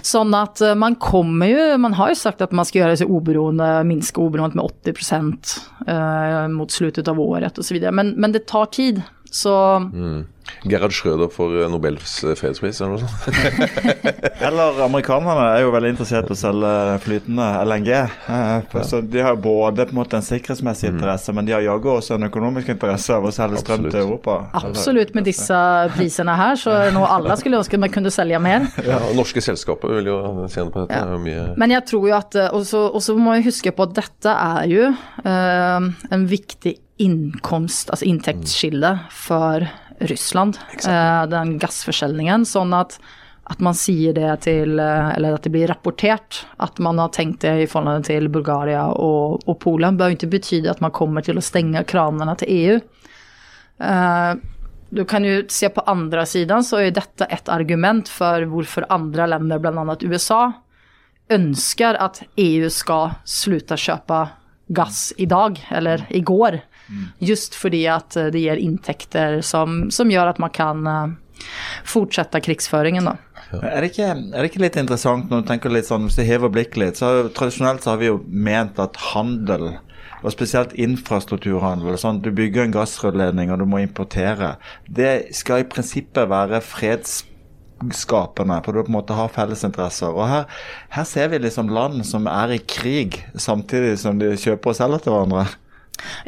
Sånn 0.03 0.35
at 0.35 0.61
eh, 0.65 0.75
man 0.79 0.97
kommer 1.01 1.51
jo 1.51 1.79
Man 1.79 1.95
har 1.99 2.11
jo 2.11 2.19
sagt 2.19 2.43
at 2.43 2.55
man 2.55 2.67
skal 2.67 2.83
gjøre 2.83 2.99
seg 3.03 3.11
oberoende, 3.12 3.69
minske 3.87 4.23
oberoende 4.23 4.59
med 4.59 4.67
80 4.91 5.53
eh, 5.87 6.47
mot 6.53 6.75
slutten 6.75 7.11
av 7.12 7.21
året 7.23 7.59
osv. 7.62 7.79
Men, 7.95 8.15
men 8.19 8.35
det 8.35 8.49
tar 8.51 8.71
tid. 8.75 9.03
Så 9.33 9.53
mm. 9.93 10.27
Gerhard 10.69 10.93
Schrøder 10.95 11.31
for 11.33 11.55
eh, 11.57 11.69
Nobels 11.71 12.19
eh, 12.27 12.35
fredspris, 12.39 12.81
eller 12.83 12.99
noe 12.99 13.01
sånt? 13.01 13.62
eller 14.47 14.83
amerikanerne 14.85 15.47
er 15.55 15.62
jo 15.65 15.71
veldig 15.75 15.93
interessert 15.95 16.29
i 16.29 16.35
å 16.35 16.39
selge 16.39 16.73
flytende 17.03 17.47
LNG. 17.65 17.91
Eh, 18.37 18.77
så 18.87 19.01
De 19.01 19.23
har 19.25 19.39
både 19.41 19.87
på 19.89 19.97
en 19.97 20.01
måte 20.03 20.19
en 20.21 20.27
sikkerhetsmessig 20.27 20.91
mm. 20.91 20.99
interesse, 20.99 21.35
men 21.35 21.49
de 21.49 21.57
har 21.57 21.65
jaggu 21.65 21.89
også 21.95 22.19
en 22.19 22.29
økonomisk 22.29 22.75
interesse 22.75 23.17
av 23.17 23.27
å 23.27 23.33
selge 23.35 23.62
strøm 23.62 23.89
til 23.89 24.03
Europa. 24.03 24.37
Absolutt. 24.61 25.17
Med 25.17 25.27
disse 25.31 25.59
prisene 25.97 26.37
her, 26.39 26.61
så 26.61 26.77
er 26.77 26.91
det 26.91 26.97
noe 26.99 27.09
alle 27.17 27.39
skulle 27.41 27.62
ønske 27.62 27.81
man 27.81 27.95
kunne 27.95 28.12
selge 28.12 28.43
mer. 28.43 28.69
Ja, 28.85 29.01
Norske 29.17 29.43
selskaper 29.45 29.97
vil 29.97 30.12
jo 30.12 30.21
tjene 30.53 30.69
på 30.75 30.85
dette. 30.85 31.01
Ja. 31.01 31.19
Mye... 31.23 31.49
Men 31.59 31.73
jeg 31.75 31.87
tror 31.89 32.07
jo 32.09 32.15
at 32.17 32.37
Og 32.53 32.65
så 32.67 33.15
må 33.17 33.35
vi 33.39 33.47
huske 33.49 33.73
på 33.75 33.85
at 33.89 33.97
dette 33.97 34.33
er 34.33 34.71
jo 34.71 34.89
uh, 34.93 35.91
en 36.12 36.25
viktig 36.29 36.77
innkomst, 37.01 37.91
altså 37.91 38.07
inntektsskille 38.07 38.93
for 39.11 39.65
Russland, 40.00 40.59
Exactly. 40.73 41.31
den 41.31 41.59
gassforskjellingen. 41.63 42.47
Sånn 42.47 42.75
at, 42.76 42.99
at 43.50 43.61
man 43.65 43.76
sier 43.78 44.15
det 44.17 44.31
til, 44.47 44.78
eh, 44.81 45.11
eller 45.17 45.37
at 45.37 45.47
det 45.47 45.52
blir 45.55 45.71
rapportert 45.71 46.43
at 46.63 46.78
man 46.83 47.00
har 47.02 47.13
tenkt 47.15 47.43
det 47.47 47.55
i 47.65 47.69
forhold 47.71 48.07
til 48.09 48.28
Bulgaria 48.33 48.89
og, 48.93 49.43
og 49.47 49.59
Polen, 49.63 49.99
bør 49.99 50.17
ikke 50.17 50.31
bety 50.37 50.63
at 50.71 50.83
man 50.85 50.95
kommer 50.95 51.25
til 51.25 51.39
å 51.39 51.45
stenge 51.45 51.85
kranene 51.89 52.37
til 52.41 52.57
EU. 52.57 52.81
Eh, 53.83 54.35
du 54.93 55.05
kan 55.09 55.25
jo 55.25 55.41
se 55.49 55.71
på 55.73 55.85
andre 55.89 56.26
siden 56.28 56.65
så 56.67 56.83
er 56.83 56.93
dette 56.93 57.25
et 57.33 57.49
argument 57.49 58.11
for 58.13 58.45
hvorfor 58.50 58.85
andre 58.93 59.31
länder, 59.33 59.63
bl.a. 59.63 59.97
USA, 60.05 60.43
ønsker 61.33 61.97
at 61.97 62.21
EU 62.37 62.69
skal 62.69 63.15
slutte 63.25 63.78
å 63.78 63.81
kjøpe 63.81 64.19
gass 64.73 65.13
i 65.17 65.26
dag, 65.26 65.57
eller 65.71 66.05
i 66.11 66.21
går. 66.21 66.61
Just 67.21 67.55
fordi 67.59 67.85
at 67.91 68.17
eh, 68.17 68.31
det 68.35 68.45
gir 68.45 68.61
inntekter 68.61 69.41
som, 69.47 69.91
som 69.91 70.11
gjør 70.11 70.33
at 70.35 70.41
man 70.43 70.52
kan 70.55 70.87
uh, 70.87 71.15
fortsette 71.89 72.41
krigsføringen. 72.45 73.05
Da. 73.11 73.17
Er, 73.61 73.83
det 73.83 73.93
ikke, 73.93 74.11
er, 74.15 74.39
det 74.39 74.50
ikke, 74.50 74.63
litt 74.65 74.78
interessant 74.81 75.31
når 75.31 75.43
du 75.43 75.49
tenker 75.50 75.73
litt 75.73 75.89
sånn, 75.89 76.07
hvis 76.09 76.19
du 76.19 76.25
hever 76.26 76.52
blikket 76.52 76.78
litt, 76.81 77.00
så 77.00 77.28
Tradisjonelt 77.37 77.85
så 77.85 77.91
har 77.95 77.99
vi 78.00 78.09
jo 78.09 78.21
ment 78.28 78.81
at 78.83 78.97
handel, 79.13 79.65
og 80.23 80.33
spesielt 80.33 80.73
infrastrukturhandel 80.78 81.99
sånn, 81.99 82.23
Du 82.23 82.31
bygger 82.35 82.63
en 82.65 82.76
gassrørledning 82.76 83.52
og 83.52 83.59
du 83.61 83.67
må 83.69 83.78
importere. 83.83 84.57
Det 84.87 85.35
skal 85.37 85.65
i 85.65 85.69
prinsippet 85.69 86.31
være 86.31 86.63
fredsskapende, 86.65 88.61
for 88.65 88.71
du 88.73 88.85
på 88.85 88.93
en 88.93 88.99
måte 89.00 89.19
har 89.19 89.35
fellesinteresser. 89.35 90.15
Og 90.15 90.31
her, 90.31 90.45
her 90.95 91.07
ser 91.09 91.26
vi 91.33 91.43
liksom 91.43 91.75
land 91.75 92.07
som 92.09 92.31
er 92.31 92.55
i 92.55 92.63
krig, 92.63 93.19
samtidig 93.35 93.99
som 94.00 94.23
de 94.23 94.37
kjøper 94.39 94.73
og 94.73 94.78
selger 94.78 95.02
til 95.02 95.17
hverandre. 95.17 95.45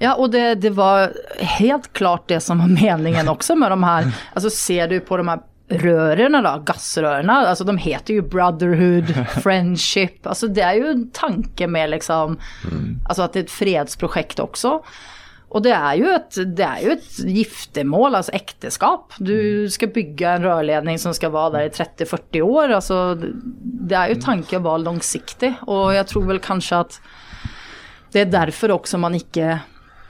Ja, 0.00 0.14
og 0.14 0.32
det, 0.34 0.60
det, 0.64 0.74
var 0.76 1.14
helt 1.58 1.92
klart 1.96 2.28
det 2.32 2.40
som 2.44 2.62
var 2.62 2.72
meningen 2.72 3.30
også 3.30 3.56
med 3.58 3.74
de 3.74 3.80
her. 3.84 4.12
Altså 4.34 4.52
ser 4.52 4.90
du 4.92 4.98
på 5.04 5.18
de 5.20 5.28
her 5.30 5.42
rørene, 5.80 6.42
da, 6.44 6.58
gassrørene, 6.66 7.38
altså 7.48 7.64
de 7.64 7.74
heter 7.80 8.18
jo 8.18 8.26
Brotherhood, 8.28 9.10
Friendship. 9.44 10.20
Altså 10.28 10.50
det 10.52 10.64
er 10.64 10.78
jo 10.80 10.92
en 10.92 11.08
tanke 11.16 11.68
med 11.70 11.94
liksom 11.94 12.37
mm. 12.37 12.87
Altså 13.08 13.24
at 13.24 13.34
det 13.34 13.44
er 13.44 13.48
et 13.48 13.58
fredsprosjekt 13.58 14.42
også. 14.44 14.78
Og 15.54 15.62
det 15.62 15.70
er, 15.70 15.92
jo 16.00 16.08
et, 16.10 16.38
det 16.58 16.64
er 16.66 16.80
jo 16.82 16.94
et 16.96 17.18
giftermål, 17.30 18.16
altså 18.18 18.32
ekteskap. 18.34 19.14
Du 19.20 19.30
mm. 19.30 19.68
skal 19.70 19.92
bygge 19.94 20.32
en 20.32 20.46
rørledning 20.48 20.98
som 20.98 21.14
skal 21.14 21.30
være 21.34 21.52
der 21.54 21.68
i 21.68 21.74
30-40 21.76 22.42
år. 22.42 22.74
Altså, 22.80 22.98
det 23.14 23.94
er 23.94 24.10
jo 24.10 24.22
tanken 24.24 24.58
å 24.58 24.66
være 24.66 24.87
langsiktig, 24.88 25.52
og 25.70 25.94
jeg 25.94 26.08
tror 26.10 26.26
vel 26.32 26.42
kanskje 26.42 26.80
at 26.82 26.98
det 28.14 28.27
er 28.27 28.31
derfor 28.31 28.77
også 28.79 28.98
man 29.03 29.16
ikke 29.18 29.57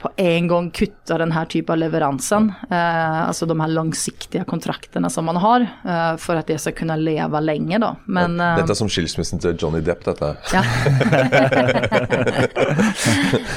på 0.05 0.11
en 0.21 0.47
gang 0.47 0.67
kutter 0.75 1.21
denne 1.23 1.41
typen 1.49 1.73
av 1.73 1.79
leveransen. 1.81 2.51
Eh, 2.69 3.21
altså 3.25 3.47
de 3.49 3.55
her 3.57 3.71
langsiktige 3.73 4.45
kontraktene 4.45 5.09
som 5.09 5.25
man 5.25 5.39
har, 5.41 5.65
eh, 5.65 6.11
for 6.21 6.37
at 6.37 6.51
det 6.51 6.59
skal 6.61 6.75
kunne 6.77 6.97
leve 6.99 7.41
lenge. 7.41 7.79
Da. 7.81 7.95
Men, 8.05 8.37
ja, 8.37 8.51
dette 8.59 8.75
er 8.75 8.77
som 8.77 8.91
skilsmissen 8.91 9.41
til 9.41 9.57
Johnny 9.57 9.81
Depp, 9.85 10.05
dette. 10.05 10.35
Ja. 10.55 10.61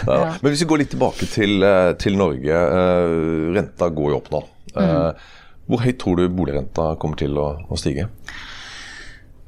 ja. 0.08 0.30
Men 0.40 0.48
hvis 0.48 0.62
vi 0.64 0.68
går 0.70 0.80
litt 0.82 0.92
tilbake 0.94 1.28
til, 1.28 1.60
eh, 1.62 1.92
til 2.00 2.16
Norge. 2.16 2.62
Eh, 2.78 3.52
renta 3.58 3.90
går 3.92 4.14
jo 4.14 4.20
opp 4.22 4.30
nå. 4.32 4.40
Mm. 4.78 5.26
Hvor 5.68 5.82
høyt 5.84 5.98
tror 6.00 6.16
du 6.16 6.28
boligrenta 6.32 6.94
kommer 7.00 7.18
til 7.20 7.36
å, 7.40 7.50
å 7.68 7.76
stige? 7.80 8.08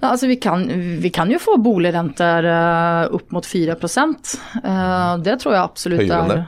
Ja, 0.00 0.08
altså 0.14 0.26
vi, 0.26 0.36
kan, 0.40 0.64
vi 1.00 1.10
kan 1.12 1.30
jo 1.30 1.38
få 1.40 1.58
boligrenter 1.60 2.46
uh, 2.48 3.14
opp 3.16 3.34
mot 3.36 3.46
4 3.46 3.76
uh, 3.76 4.06
eh, 4.64 5.12
Det 5.20 5.36
tror 5.42 5.54
jeg 5.54 5.60
absolutt 5.60 6.06
Høyere 6.06 6.22
enn 6.22 6.32
det? 6.32 6.40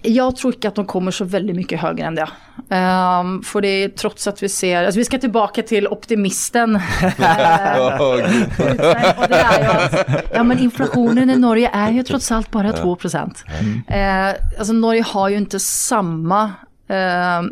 Jeg 0.00 0.32
tror 0.38 0.54
ikke 0.54 0.70
at 0.70 0.78
de 0.78 0.84
kommer 0.88 1.12
så 1.12 1.26
veldig 1.28 1.52
mye 1.58 1.76
høyere 1.76 2.06
enn 2.08 2.14
det. 2.16 2.26
Um, 2.70 3.32
fordi 3.44 3.72
tross 3.98 4.28
at 4.30 4.38
vi 4.40 4.48
ser 4.52 4.86
altså 4.86 5.00
Vi 5.00 5.04
skal 5.08 5.20
tilbake 5.20 5.64
til 5.68 5.88
optimisten. 5.90 6.76
oh, 7.82 7.98
og 7.98 9.26
det 9.28 9.40
er 9.40 9.66
jo 9.66 9.74
at 9.74 9.98
ja, 10.38 10.44
men 10.46 10.62
inflasjonen 10.64 11.34
i 11.34 11.36
Norge 11.40 11.72
er 11.82 11.98
jo 11.98 12.06
tross 12.12 12.30
alt 12.32 12.48
bare 12.54 12.72
2 12.78 12.94
uh, 12.94 13.26
altså 13.90 14.78
Norge 14.78 15.04
har 15.10 15.34
jo 15.34 15.42
ikke 15.42 15.60
samme 15.66 16.40
uh, 16.94 17.50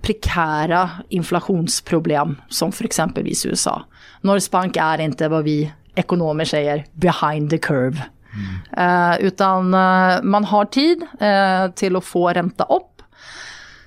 prekära 0.00 0.90
inflationsproblem 1.08 2.36
som 2.48 2.72
för 2.72 2.84
exempelvis 2.84 3.46
USA. 3.46 3.84
Norges 4.20 4.50
Bank 4.50 4.76
är 4.76 5.00
inte 5.00 5.28
vad 5.28 5.44
vi 5.44 5.72
ekonomer 5.94 6.44
säger 6.44 6.84
behind 6.92 7.50
the 7.50 7.58
curve. 7.58 8.02
Mm. 8.34 9.12
Eh, 9.12 9.18
utan 9.26 9.74
uh, 9.74 10.22
man 10.22 10.44
har 10.44 10.64
tid 10.64 11.02
eh, 11.20 11.70
til 11.74 11.96
å 11.96 12.04
få 12.04 12.28
renta 12.32 12.64
opp. 12.64 13.02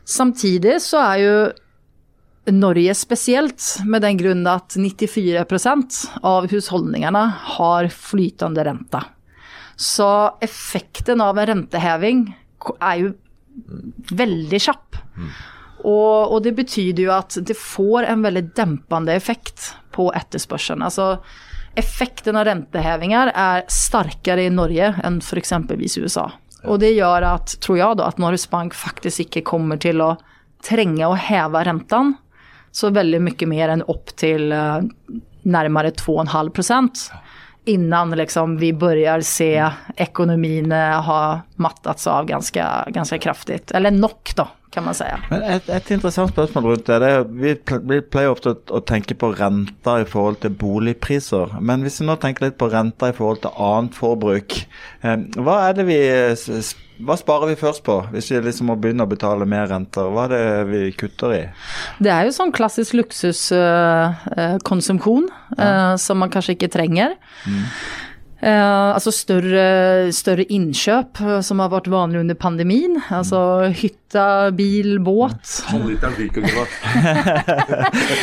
Samtidig 0.05 0.81
så 0.81 0.99
er 1.05 1.21
jo 1.21 1.35
Norge 2.51 2.95
spesielt, 2.97 3.63
med 3.85 4.01
den 4.01 4.17
grunn 4.17 4.47
at 4.49 4.73
94% 4.75 5.99
av 6.25 6.47
husholdningene 6.51 7.21
har 7.57 7.89
flytende 7.93 8.65
rente. 8.65 9.03
Så 9.77 10.09
effekten 10.41 11.21
av 11.21 11.37
en 11.37 11.47
renteheving 11.51 12.25
er 12.81 12.97
jo 13.03 13.13
veldig 14.17 14.59
kjapp. 14.65 14.97
Og, 15.81 16.31
og, 16.31 16.39
det 16.45 16.53
betyr 16.57 16.99
jo 17.03 17.13
at 17.15 17.37
det 17.47 17.57
får 17.57 18.07
en 18.09 18.25
veldig 18.25 18.43
dempende 18.57 19.15
effekt 19.17 19.71
på 19.95 20.09
etterspørselen. 20.15 20.83
Altså, 20.85 21.17
effekten 21.79 22.37
av 22.39 22.47
rentehevinger 22.49 23.31
er 23.33 23.65
sterkere 23.71 24.45
i 24.47 24.53
Norge 24.53 24.93
enn 25.03 25.21
f.eks. 25.23 25.53
USA. 25.97 26.29
Og 26.69 26.81
det 26.83 26.93
gjør 26.93 27.25
at, 27.31 27.55
tror 27.63 27.79
jeg, 27.79 27.97
da, 27.97 28.11
at 28.11 28.21
Norges 28.21 28.45
Bank 28.51 28.75
faktisk 28.77 29.25
ikke 29.25 29.45
kommer 29.53 29.81
til 29.81 30.03
å 30.03 30.13
trenge 30.61 31.07
å 31.07 31.17
heve 31.17 31.63
renten 31.65 32.15
så 32.71 32.91
veldig 32.93 33.19
mye 33.25 33.47
mer 33.49 33.73
enn 33.73 33.85
opp 33.91 34.13
til 34.19 34.51
uh, 34.53 34.83
nærmere 35.43 35.91
2,5% 35.97 37.07
innan 37.65 38.13
liksom 38.17 38.55
vi 38.57 38.71
begynner 38.73 39.21
se 39.25 39.53
økonomien 40.01 40.71
ha 40.71 41.21
mattet 41.61 42.01
seg 42.01 42.13
av 42.13 42.29
ganske, 42.29 42.69
ganske 42.95 43.19
kraftig. 43.21 43.59
Eller 43.77 43.93
nok, 43.93 44.33
da, 44.37 44.47
kan 44.71 44.86
man 44.88 44.95
si. 44.95 45.03
Men 45.29 45.43
et, 45.43 45.69
et, 45.69 45.89
interessant 45.91 46.31
spørsmål 46.31 46.63
rundt 46.69 46.88
det. 46.88 46.99
det 47.03 47.10
er, 47.12 47.25
vi, 47.27 47.55
vi, 47.89 47.97
pleier 48.01 48.31
ofte 48.31 48.53
å, 48.53 48.60
å, 48.77 48.79
tenke 48.88 49.15
på 49.19 49.34
renter 49.36 50.03
i 50.03 50.07
forhold 50.07 50.38
til 50.43 50.55
boligpriser. 50.55 51.57
Men 51.60 51.84
hvis 51.86 51.99
vi 52.01 52.07
nå 52.07 52.15
tenker 52.21 52.47
litt 52.47 52.60
på 52.62 52.71
renter 52.71 53.12
i 53.12 53.17
forhold 53.17 53.39
til 53.43 53.57
annet 53.60 53.93
forbruk, 53.99 54.49
eh, 55.03 55.17
hva 55.43 55.57
det 55.75 55.86
vi 55.89 55.99
hva 57.01 57.15
sparer 57.17 57.49
vi 57.49 57.55
først 57.57 57.81
på, 57.86 57.95
hvis 58.13 58.31
vi 58.31 58.39
liksom 58.45 58.67
må 58.69 58.75
begynne 58.77 59.03
å 59.07 59.10
betale 59.10 59.45
mer 59.49 59.65
renter? 59.71 60.05
Hva 60.13 60.23
er 60.27 60.31
det 60.34 60.43
vi 60.69 60.81
kutter 60.97 61.29
i? 61.34 61.49
Det 62.03 62.12
er 62.13 62.23
jo 62.27 62.31
sånn 62.36 62.51
klassisk 62.53 62.93
luksuskonsumsjon 62.99 65.25
uh, 65.25 65.31
uh, 65.34 65.38
ja. 65.57 65.65
uh, 65.65 65.95
som 66.01 66.17
man 66.21 66.31
kanskje 66.34 66.53
ikke 66.57 66.73
trenger. 66.77 67.10
Mm. 67.49 67.63
Eh, 68.41 68.89
altså 68.95 69.12
større, 69.13 70.10
større, 70.15 70.47
innkjøp 70.49 71.19
eh, 71.21 71.39
som 71.45 71.62
har 71.62 71.69
vært 71.69 71.89
vanlig 71.93 72.23
under 72.23 72.38
pandemien. 72.39 72.97
Altså 73.13 73.69
hytta, 73.77 74.49
bil, 74.58 74.95
båt. 75.06 75.60
Halvliteren 75.69 76.15
ryker 76.17 76.47
ikke, 76.47 76.65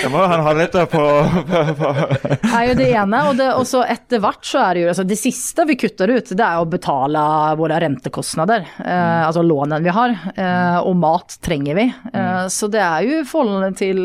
Det 0.02 0.11
må 0.12 0.24
han 0.26 0.42
ha 0.42 0.54
på, 0.90 1.04
på, 1.52 1.62
på. 1.78 1.92
er 2.50 2.64
jo 2.66 2.74
det 2.81 2.88
ene. 2.90 3.20
Og, 3.31 3.38
det, 3.38 3.46
og 3.54 3.62
så 3.70 3.85
etter 3.87 4.22
hvert 4.24 4.42
så 4.42 4.64
er 4.64 4.74
det 4.74 4.83
jo 4.83 4.90
altså 4.90 5.07
Det 5.07 5.18
siste 5.20 5.66
vi 5.68 5.78
kutter 5.78 6.11
ut, 6.11 6.35
det 6.35 6.44
er 6.44 6.59
å 6.59 6.66
betale 6.68 7.22
våre 7.61 7.78
rentekostnader. 7.85 8.66
Eh, 8.83 9.22
altså 9.22 9.46
lånen 9.46 9.87
vi 9.87 9.94
har. 9.94 10.16
Eh, 10.35 10.81
og 10.83 10.98
mat 10.98 11.38
trenger 11.46 11.78
vi. 11.78 11.87
Eh, 12.11 12.42
så 12.50 12.66
det 12.72 12.83
er 12.83 13.07
jo 13.07 13.22
i 13.22 13.28
forhold 13.28 13.78
til, 13.78 14.02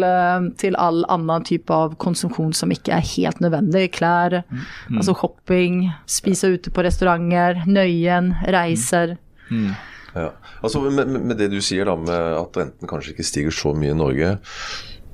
til 0.61 0.77
all 0.77 1.01
annen 1.09 1.49
type 1.49 1.73
av 1.73 1.97
konsumsjon 1.97 2.53
som 2.53 2.71
ikke 2.73 2.93
er 2.99 3.11
helt 3.15 3.41
nødvendig. 3.41 3.89
Klær, 3.97 4.43
mm. 4.45 5.01
altså 5.01 5.17
shopping 5.17 5.87
Spise 6.09 6.51
ute 6.55 6.73
på 6.73 6.83
restauranter, 6.85 7.63
nøyen, 7.69 8.33
reiser. 8.53 9.17
Mm. 9.49 9.71
Ja. 10.13 10.27
Altså 10.61 10.83
med, 10.85 11.09
med, 11.09 11.37
det 11.39 11.49
du 11.51 11.59
sier 11.63 11.89
da 11.89 11.95
med 11.97 12.13
at 12.37 12.59
renten 12.59 12.89
kanskje 12.89 13.15
ikke 13.15 13.25
stiger 13.27 13.55
så 13.55 13.73
mye 13.77 13.95
i 13.95 13.97
Norge, 13.97 14.35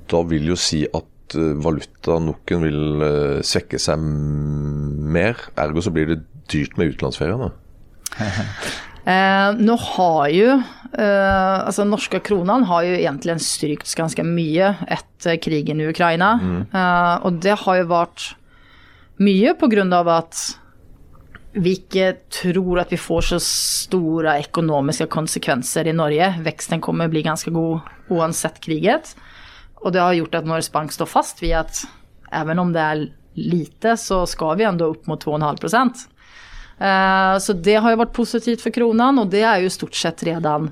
da 0.10 0.24
vil 0.28 0.50
jo 0.52 0.58
si 0.60 0.84
at 0.86 1.38
uh, 1.38 1.54
valuta 1.64 2.18
noen 2.22 2.66
vil 2.66 2.82
uh, 3.00 3.40
svekke 3.46 3.80
seg 3.82 4.02
mer. 4.02 5.40
Ergo 5.60 5.86
så 5.86 5.94
blir 5.96 6.12
det 6.12 6.20
dyrt 6.52 6.78
med 6.78 6.94
utenlandsferiene. 6.94 7.52
eh, 9.14 9.50
nå 9.60 9.76
har 9.94 10.30
jo 10.34 10.50
eh, 10.58 11.58
altså 11.68 11.86
norske 11.88 12.22
kronen 12.26 12.66
har 12.70 12.88
jo 12.88 12.98
egentlig 12.98 13.38
strykt 13.46 13.94
ganske 13.98 14.26
mye 14.26 14.74
etter 14.90 15.40
krigen 15.42 15.82
i 15.82 15.90
Ukraina. 15.92 16.36
Mm. 16.42 16.62
Eh, 16.74 17.16
og 17.28 17.42
det 17.44 17.58
har 17.64 17.82
jo 17.82 17.92
vært 17.92 18.32
mye 19.20 19.56
pga. 19.60 20.02
at 20.16 20.44
vi 21.54 21.74
ikke 21.80 22.12
tror 22.30 22.84
at 22.84 22.92
vi 22.94 23.00
får 23.02 23.32
så 23.32 23.40
store 23.44 24.36
økonomiske 24.44 25.08
konsekvenser 25.10 25.90
i 25.90 25.96
Norge. 25.96 26.28
Veksten 26.46 26.82
kommer 26.82 27.10
bli 27.10 27.24
ganske 27.26 27.52
god 27.54 27.88
uansett 28.14 28.60
kriget. 28.62 29.16
Og 29.82 29.94
det 29.96 30.04
har 30.04 30.18
gjort 30.18 30.38
at 30.42 30.50
Norges 30.50 30.72
Bank 30.72 30.94
står 30.94 31.10
fast 31.10 31.42
ved 31.42 31.56
at 31.64 31.82
even 32.36 32.62
om 32.62 32.74
det 32.76 32.84
er 32.84 33.08
lite, 33.40 33.96
så 33.98 34.22
skal 34.30 34.60
vi 34.60 34.68
enda 34.68 34.90
opp 34.92 35.08
mot 35.10 35.24
2,5 35.24 36.04
uh, 36.84 37.40
Så 37.40 37.54
det 37.54 37.80
har 37.80 37.96
jo 37.96 38.02
vært 38.04 38.14
positivt 38.14 38.62
for 38.62 38.76
kronen, 38.76 39.22
og 39.24 39.32
det 39.32 39.42
er 39.42 39.64
jo 39.64 39.74
stort 39.74 39.98
sett 39.98 40.22
redan 40.28 40.70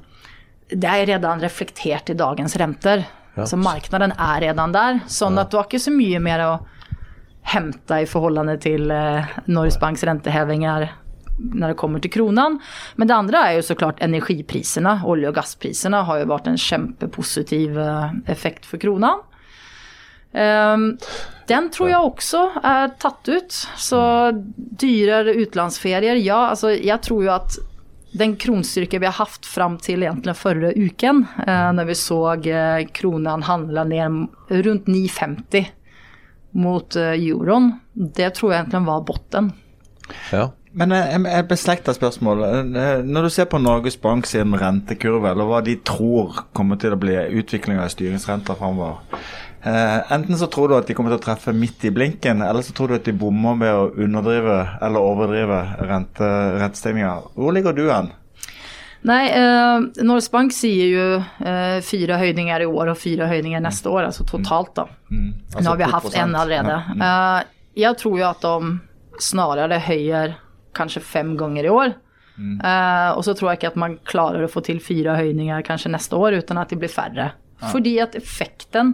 det 0.67 0.87
er 0.87 1.05
redan 1.07 1.39
reflektert 1.39 2.09
i 2.11 2.15
dagens 2.17 2.55
renter. 2.59 3.05
Ja. 3.37 3.45
Så 3.47 3.57
markedet 3.57 4.11
er 4.11 4.41
redan 4.41 4.73
der. 4.75 4.99
Sånn 5.07 5.37
at 5.39 5.51
du 5.51 5.55
har 5.59 5.67
ikke 5.67 5.79
så 5.79 5.93
mye 5.93 6.19
mer 6.19 6.43
å 6.43 6.51
hämta 7.47 8.01
i 8.01 8.05
förhållande 8.05 8.57
till 8.57 8.91
eh, 8.91 9.23
Norges 9.45 9.79
Banks 9.79 10.03
räntehevingar 10.03 10.95
när 11.37 11.67
det 11.67 11.73
kommer 11.73 11.99
till 11.99 12.11
kronan. 12.11 12.59
Men 12.95 13.07
det 13.07 13.15
andra 13.15 13.37
är 13.37 13.53
ju 13.53 13.61
såklart 13.61 14.01
energipriserna. 14.01 15.01
Olje- 15.05 15.27
och 15.27 15.35
gaspriserna 15.35 16.03
har 16.03 16.17
ju 16.17 16.25
varit 16.25 16.47
en 16.47 16.57
kjempepositiv 16.57 17.79
eh, 17.79 18.11
effekt 18.25 18.65
for 18.65 18.77
kronan. 18.77 19.19
Um, 20.31 20.97
den 21.47 21.69
tror 21.71 21.89
jeg 21.89 22.03
også 22.03 22.41
er 22.63 22.91
tatt 22.99 23.29
ut. 23.31 23.53
Så 23.77 24.01
dyrere 24.55 25.33
utenlandsferier, 25.33 26.19
ja. 26.19 26.49
Altså, 26.49 26.73
jeg 26.75 26.99
tror 27.01 27.23
jo 27.23 27.31
at 27.31 27.57
den 28.17 28.35
kronstyrke 28.35 28.99
vi 28.99 29.07
har 29.07 29.15
hatt 29.21 29.45
fram 29.47 29.79
til 29.79 30.03
egentlig 30.03 30.35
forrige 30.35 30.75
uken, 30.75 31.23
eh, 31.47 31.71
når 31.79 31.89
vi 31.93 31.95
så 31.95 32.21
kronen 32.91 33.47
handle 33.47 33.87
ned 33.87 34.61
rundt 34.67 34.91
9,50 34.91 35.76
mot 36.51 36.95
eh, 36.95 37.15
euroen, 37.15 37.71
det 37.93 38.33
tror 38.37 38.53
jeg 38.53 38.63
egentlig 38.63 38.85
var 38.87 39.03
botten. 39.07 39.51
Ja. 40.31 40.47
Men 40.77 40.93
eh, 40.93 41.15
et 41.39 41.49
beslekta 41.49 41.93
spørsmål. 41.95 42.43
Eh, 42.45 42.93
når 43.05 43.27
du 43.27 43.33
ser 43.33 43.49
på 43.49 43.61
Norges 43.61 43.97
Bank 44.01 44.29
sin 44.29 44.55
rentekurve, 44.57 45.31
eller 45.31 45.49
hva 45.49 45.63
de 45.65 45.77
tror 45.87 46.43
kommer 46.57 46.79
til 46.81 46.95
å 46.95 47.01
bli 47.01 47.17
utviklinga 47.41 47.85
i 47.85 47.93
styringsrenta 47.93 48.57
framover. 48.59 49.03
enten 49.67 50.37
så 50.37 50.47
tror 50.47 50.69
du 50.69 50.75
at 50.77 50.87
de 50.87 50.93
kommer 50.95 51.11
til 51.11 51.19
å 51.19 51.25
treffe 51.25 51.51
midt 51.51 51.83
i 51.83 51.91
blinken, 51.91 52.41
eller 52.45 52.63
så 52.63 52.73
tror 52.73 52.87
du 52.87 52.95
at 52.95 53.07
de 53.07 53.11
bommer 53.11 53.57
ved 53.59 53.73
å 53.73 53.89
underdrive 54.05 54.59
eller 54.81 54.99
overdrive 55.03 55.57
rente, 55.89 56.29
rentestigninga. 56.61 57.17
Hvor 57.35 57.51
ligger 57.51 57.75
du 57.75 57.89
hen? 57.89 58.13
Nei, 59.05 59.27
eh, 59.29 60.03
Norges 60.03 60.31
Bank 60.33 60.53
sier 60.55 60.89
jo 60.89 61.05
eh, 61.45 61.77
fire 61.85 62.17
høyninger 62.17 62.65
i 62.65 62.69
år 62.69 62.91
og 62.93 62.99
fire 62.99 63.27
høyninger 63.29 63.61
neste 63.63 63.91
år, 63.91 64.07
altså 64.09 64.25
totalt, 64.27 64.73
da. 64.79 64.87
Mm. 65.09 65.19
mm. 65.19 65.29
Altså 65.53 65.63
Nå 65.63 65.69
har 65.69 65.79
vi 65.81 65.91
hatt 65.93 66.17
en 66.23 66.35
allerede. 66.41 66.81
Mm. 66.95 67.05
Eh, 67.07 67.53
jeg 67.83 68.01
tror 68.01 68.19
jo 68.19 68.27
at 68.27 68.43
de 68.47 69.23
snarere 69.27 69.79
høyer 69.85 70.35
kanskje 70.77 71.01
fem 71.05 71.35
ganger 71.39 71.67
i 71.67 71.73
år. 71.73 71.95
Mm. 72.37 72.57
Eh, 72.61 73.09
og 73.17 73.23
så 73.25 73.33
tror 73.33 73.51
jeg 73.51 73.61
ikke 73.61 73.73
at 73.73 73.81
man 73.81 73.97
klarer 74.07 74.45
å 74.45 74.51
få 74.51 74.61
til 74.65 74.81
fire 74.83 75.17
høyninger 75.17 75.65
kanskje 75.65 75.93
neste 75.93 76.17
år 76.17 76.39
uten 76.41 76.61
at 76.61 76.73
det 76.73 76.79
blir 76.81 76.91
færre. 76.91 77.31
Ja. 77.57 77.69
Fordi 77.71 77.95
at 78.03 78.17
effekten 78.17 78.93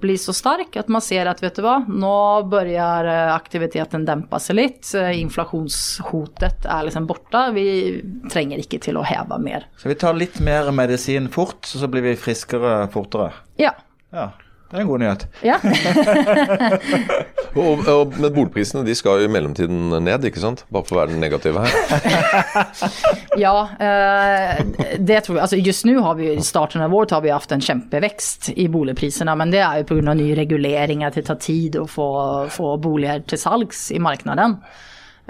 blir 0.00 0.16
så 0.20 0.34
sterk 0.36 0.76
at 0.80 0.90
man 0.92 1.02
ser 1.04 1.28
at 1.30 1.42
vet 1.42 1.58
du 1.58 1.64
hva, 1.64 1.78
nå 1.88 2.16
begynner 2.50 3.08
eh, 3.10 3.32
aktiviteten 3.34 4.06
dempe 4.08 4.40
seg 4.42 4.58
litt. 4.58 4.88
Eh, 4.96 5.14
inflasjonshotet 5.22 6.66
er 6.68 6.86
liksom 6.88 7.08
borte. 7.08 7.46
Vi 7.56 7.66
trenger 8.32 8.62
ikke 8.62 8.80
til 8.88 9.00
å 9.00 9.04
heve 9.06 9.40
mer. 9.42 9.68
Så 9.80 9.90
vi 9.90 9.98
tar 9.98 10.18
litt 10.18 10.40
mer 10.44 10.72
medisin 10.74 11.30
fort, 11.32 11.64
så 11.66 11.88
blir 11.90 12.04
vi 12.06 12.16
friskere 12.20 12.86
fortere? 12.92 13.32
Ja. 13.60 13.72
ja. 14.14 14.30
Det 14.66 14.80
er 14.80 14.82
en 14.82 14.88
god 14.88 14.98
nyhet. 14.98 15.24
Ja. 15.46 15.56
og, 17.60 17.84
og, 17.86 18.16
men 18.18 18.32
boligprisene 18.34 18.82
de 18.86 18.96
skal 18.98 19.20
jo 19.22 19.28
i 19.28 19.30
mellomtiden 19.30 19.94
ned, 20.02 20.26
ikke 20.26 20.42
sant? 20.42 20.64
Bare 20.74 20.88
for 20.88 20.96
å 20.96 21.00
være 21.04 21.12
den 21.12 21.22
negative 21.22 21.62
her. 21.62 21.70
ja, 23.44 23.54
eh, 23.78 24.64
det 24.98 25.20
tror 25.22 25.36
vi. 25.36 25.44
Altså, 25.44 25.60
just 25.62 25.86
nå 25.86 25.94
har 26.02 26.18
vi 26.18 26.32
i 26.32 26.42
starten 26.42 26.82
av 26.82 26.96
året 26.98 27.14
har 27.14 27.22
vi 27.22 27.30
hatt 27.30 27.54
en 27.54 27.62
kjempevekst 27.62 28.50
i 28.56 28.66
boligprisene. 28.72 29.38
Men 29.38 29.54
det 29.54 29.62
er 29.62 29.84
jo 29.84 29.88
pga. 29.92 30.16
nye 30.18 30.34
reguleringer. 30.40 31.12
At 31.12 31.20
det 31.20 31.28
tar 31.30 31.38
tid 31.46 31.78
å 31.78 31.86
få, 31.86 32.10
få 32.50 32.74
boliger 32.82 33.22
til 33.30 33.38
salgs 33.38 33.86
i 33.94 34.02
markedet. 34.02 34.50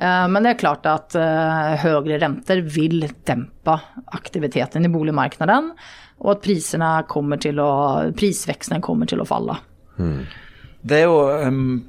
Eh, 0.00 0.24
men 0.32 0.40
det 0.40 0.54
er 0.54 0.62
klart 0.64 0.88
at 0.88 1.16
eh, 1.20 1.76
høyere 1.84 2.22
renter 2.24 2.64
vil 2.64 3.04
dempe 3.28 3.76
aktiviteten 4.16 4.88
i 4.88 4.92
boligmarkedet 4.96 5.60
og 6.22 6.32
at 6.32 6.42
prisene 6.44 6.90
kommer 7.10 7.40
til 7.42 7.60
å, 7.60 7.70
prisveksten 8.16 8.82
kommer 8.84 9.08
til 9.10 9.22
å 9.22 9.28
falle. 9.28 9.58
Mm. 10.00 10.24
Det 10.86 11.00
er 11.00 11.08
jo, 11.08 11.20
um, 11.42 11.84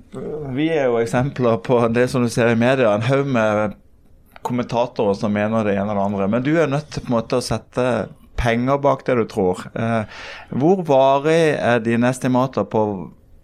Vi 0.56 0.70
er 0.74 0.88
jo 0.90 1.02
eksempler 1.02 1.60
på 1.64 1.80
det 1.94 2.08
som 2.12 2.24
du 2.26 2.32
ser 2.34 2.52
i 2.52 2.60
media. 2.60 2.94
En 2.96 3.06
haug 3.06 3.28
med 3.30 3.76
kommentatorer 4.48 5.18
som 5.20 5.34
mener 5.34 5.68
det 5.68 5.76
ene 5.76 5.92
eller 5.92 6.00
det 6.00 6.06
andre. 6.08 6.30
Men 6.32 6.46
du 6.46 6.54
er 6.58 6.72
nødt 6.72 6.90
til 6.94 7.04
på 7.04 7.12
en 7.12 7.18
måte 7.18 7.40
å 7.40 7.46
sette 7.46 8.08
penger 8.38 8.80
bak 8.82 9.04
det 9.06 9.18
du 9.20 9.26
tror. 9.30 9.64
Uh, 9.78 10.04
hvor 10.50 10.84
varig 10.88 11.56
er 11.56 11.84
dine 11.86 12.10
estimater 12.10 12.68
på 12.70 12.84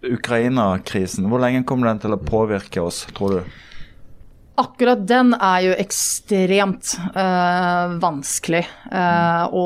Ukraina-krisen? 0.04 1.28
Hvor 1.30 1.42
lenge 1.42 1.64
kommer 1.68 1.92
den 1.92 2.02
til 2.02 2.16
å 2.16 2.20
påvirke 2.20 2.82
oss, 2.84 3.04
tror 3.16 3.38
du? 3.38 3.54
Akkurat 4.56 5.00
den 5.08 5.32
er 5.34 5.64
jo 5.64 5.72
ekstremt 5.82 6.92
eh, 7.18 7.94
vanskelig 7.98 8.60
eh, 8.92 9.46
å, 9.50 9.64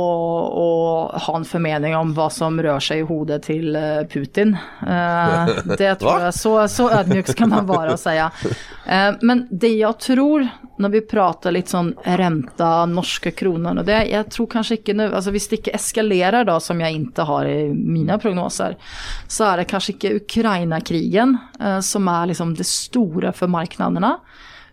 å, 0.48 0.68
ha 1.12 1.34
en 1.36 1.44
formening 1.44 1.92
om 1.96 2.14
hva 2.16 2.30
som 2.32 2.56
rører 2.56 2.80
seg 2.80 3.02
i 3.02 3.04
hodet 3.10 3.42
til 3.50 3.76
eh, 3.76 4.06
Putin. 4.08 4.54
Uh, 4.80 5.52
det 5.76 5.92
tror 6.00 6.24
jeg, 6.24 6.32
Så, 6.38 6.54
så 6.72 6.88
ødmjuk 7.02 7.28
skal 7.34 7.52
man 7.52 7.68
være 7.68 7.98
å 7.98 8.00
si. 8.00 8.16
Uh, 8.16 9.20
men 9.28 9.44
det 9.50 9.74
jeg 9.74 10.00
tror, 10.06 10.48
når 10.80 10.96
vi 10.96 11.04
prater 11.12 11.52
litt 11.58 11.68
sånn 11.68 11.92
renta, 12.08 12.72
norske 12.88 13.34
kroner 13.36 13.82
og 13.82 13.88
det, 13.90 14.00
Jeg 14.08 14.32
tror 14.32 14.48
kanskje 14.56 14.80
ikke 14.80 14.94
nå 14.96 15.10
altså 15.10 15.34
Hvis 15.34 15.50
det 15.50 15.60
ikke 15.60 15.76
eskalerer, 15.76 16.48
da, 16.48 16.56
som 16.64 16.80
jeg 16.80 16.96
ikke 17.02 17.28
har 17.28 17.50
i 17.50 17.60
mine 17.68 18.16
prognoser, 18.22 18.80
så 19.28 19.50
er 19.52 19.60
det 19.60 19.68
kanskje 19.68 19.98
ikke 19.98 20.18
Ukraina-krigen 20.22 21.36
uh, 21.60 21.80
som 21.84 22.08
er 22.08 22.32
liksom 22.32 22.56
det 22.56 22.72
store 22.72 23.36
for 23.36 23.52
markedene. 23.52 24.16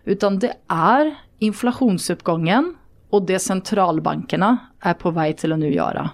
Utan 0.06 0.38
det 0.42 0.52
er 0.70 1.12
inflasjonsoppgangen 1.42 2.72
og 3.14 3.26
det 3.26 3.40
sentralbankerna 3.42 4.50
er 4.86 4.96
på 4.98 5.12
vei 5.14 5.32
til 5.38 5.54
å 5.54 5.58
nå 5.60 5.70
gjøre. 5.72 6.06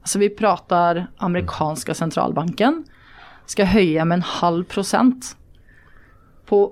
Altså 0.00 0.20
vi 0.22 0.30
prater 0.32 1.04
amerikanske 1.22 1.94
sentralbanken 1.96 2.84
skal 3.50 3.72
høye 3.72 4.06
med 4.06 4.20
en 4.20 4.28
halv 4.38 4.68
prosent 4.70 5.34
på 6.50 6.62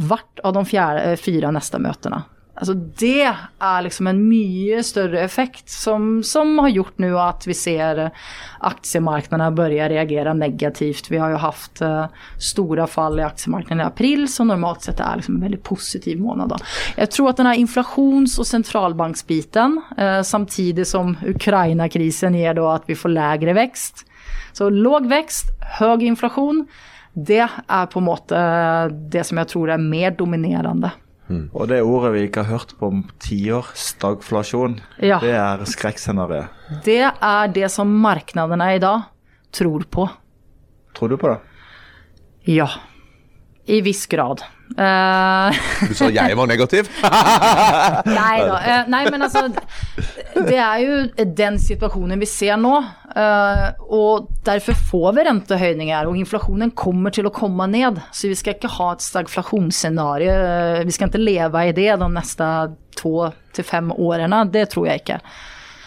hvert 0.00 0.42
av 0.46 0.54
de 0.56 0.62
fjerde, 0.68 1.16
fire 1.20 1.50
neste 1.52 1.80
møtene. 1.82 2.22
Altså 2.58 2.74
det 2.74 3.24
er 3.24 3.84
liksom 3.86 4.08
en 4.10 4.18
mye 4.20 4.82
større 4.84 5.22
effekt 5.22 5.70
som, 5.72 6.18
som 6.26 6.58
har 6.60 6.72
gjort 6.74 6.98
nå 7.00 7.12
at 7.20 7.46
vi 7.48 7.54
ser 7.56 8.02
aksjemarkedene 8.66 9.46
begynne 9.56 9.86
å 9.86 9.92
reagere 9.94 10.34
negativt. 10.36 11.08
Vi 11.12 11.20
har 11.22 11.32
jo 11.32 11.40
hatt 11.40 11.80
uh, 11.84 12.26
store 12.42 12.84
fall 12.90 13.20
i 13.20 13.24
aksjemarkedet 13.24 13.80
i 13.80 13.86
april, 13.86 14.26
som 14.28 14.50
normalt 14.50 14.84
sett 14.84 15.00
er 15.00 15.20
liksom 15.20 15.38
en 15.38 15.46
veldig 15.46 15.62
positiv 15.64 16.20
måned. 16.20 16.52
Jeg 16.98 17.12
tror 17.14 17.30
at 17.30 17.40
denne 17.40 17.56
inflasjons- 17.62 18.36
og 18.42 18.48
sentralbanksbiten, 18.50 19.80
uh, 19.96 20.20
samtidig 20.26 20.88
som 20.90 21.14
Ukraina-krisen 21.24 22.36
gjør 22.36 22.64
at 22.74 22.88
vi 22.90 22.98
får 22.98 23.14
lavere 23.14 23.56
vekst, 23.56 24.04
så 24.52 24.68
låg 24.74 25.06
vekst, 25.08 25.54
høy 25.78 26.02
inflasjon, 26.10 26.64
det 27.14 27.42
er 27.42 27.86
på 27.90 28.00
en 28.00 28.06
måte 28.06 28.40
det 29.10 29.24
som 29.26 29.40
jeg 29.40 29.50
tror 29.50 29.72
er 29.74 29.82
mer 29.82 30.12
dominerende. 30.18 30.92
Mm. 31.30 31.44
Og 31.54 31.68
det 31.70 31.78
ordet 31.86 32.10
vi 32.16 32.24
ikke 32.26 32.42
har 32.42 32.58
hørt 32.58 32.74
på 32.78 32.90
om 32.90 33.02
tiår, 33.22 33.70
stagflasjon, 33.78 34.80
ja. 34.98 35.20
det 35.22 35.34
er 35.38 35.62
skrekkscenarioet. 35.68 36.50
Det 36.86 37.04
er 37.06 37.52
det 37.54 37.70
som 37.70 37.92
markedene 38.02 38.72
i 38.74 38.80
dag 38.82 39.06
tror 39.54 39.86
på. 39.86 40.08
Tror 40.96 41.12
du 41.12 41.16
på 41.20 41.30
det? 41.30 41.38
Ja. 42.50 42.66
I 43.70 43.78
viss 43.86 44.06
grad. 44.10 44.42
Uh, 44.78 45.50
du 45.90 45.94
sa 45.98 46.06
jeg 46.14 46.36
var 46.38 46.46
negativ? 46.48 46.88
nei 48.06 48.36
da. 48.46 48.56
Uh, 48.56 48.84
nei, 48.92 49.02
men 49.10 49.26
altså 49.26 49.48
Det 49.50 50.56
er 50.56 50.82
jo 50.84 51.26
den 51.36 51.58
situasjonen 51.60 52.20
vi 52.22 52.28
ser 52.30 52.60
nå. 52.60 52.76
Uh, 53.10 53.66
og 53.90 54.30
derfor 54.46 54.78
får 54.92 55.16
vi 55.16 55.26
rentehøyninger, 55.26 56.08
og 56.08 56.18
inflasjonen 56.20 56.74
kommer 56.78 57.14
til 57.14 57.28
å 57.28 57.34
komme 57.34 57.66
ned. 57.72 57.98
Så 58.14 58.30
vi 58.30 58.38
skal 58.38 58.56
ikke 58.56 58.72
ha 58.78 58.92
et 58.94 59.04
stagflasjonsscenario. 59.04 60.36
Vi 60.86 60.94
skal 60.96 61.10
ikke 61.10 61.24
leve 61.24 61.66
i 61.66 61.74
det 61.76 61.90
de 62.00 62.10
neste 62.14 62.50
to 63.00 63.14
til 63.56 63.66
fem 63.66 63.90
årene. 63.96 64.44
Det 64.54 64.68
tror 64.72 64.90
jeg 64.92 65.02
ikke. 65.02 65.18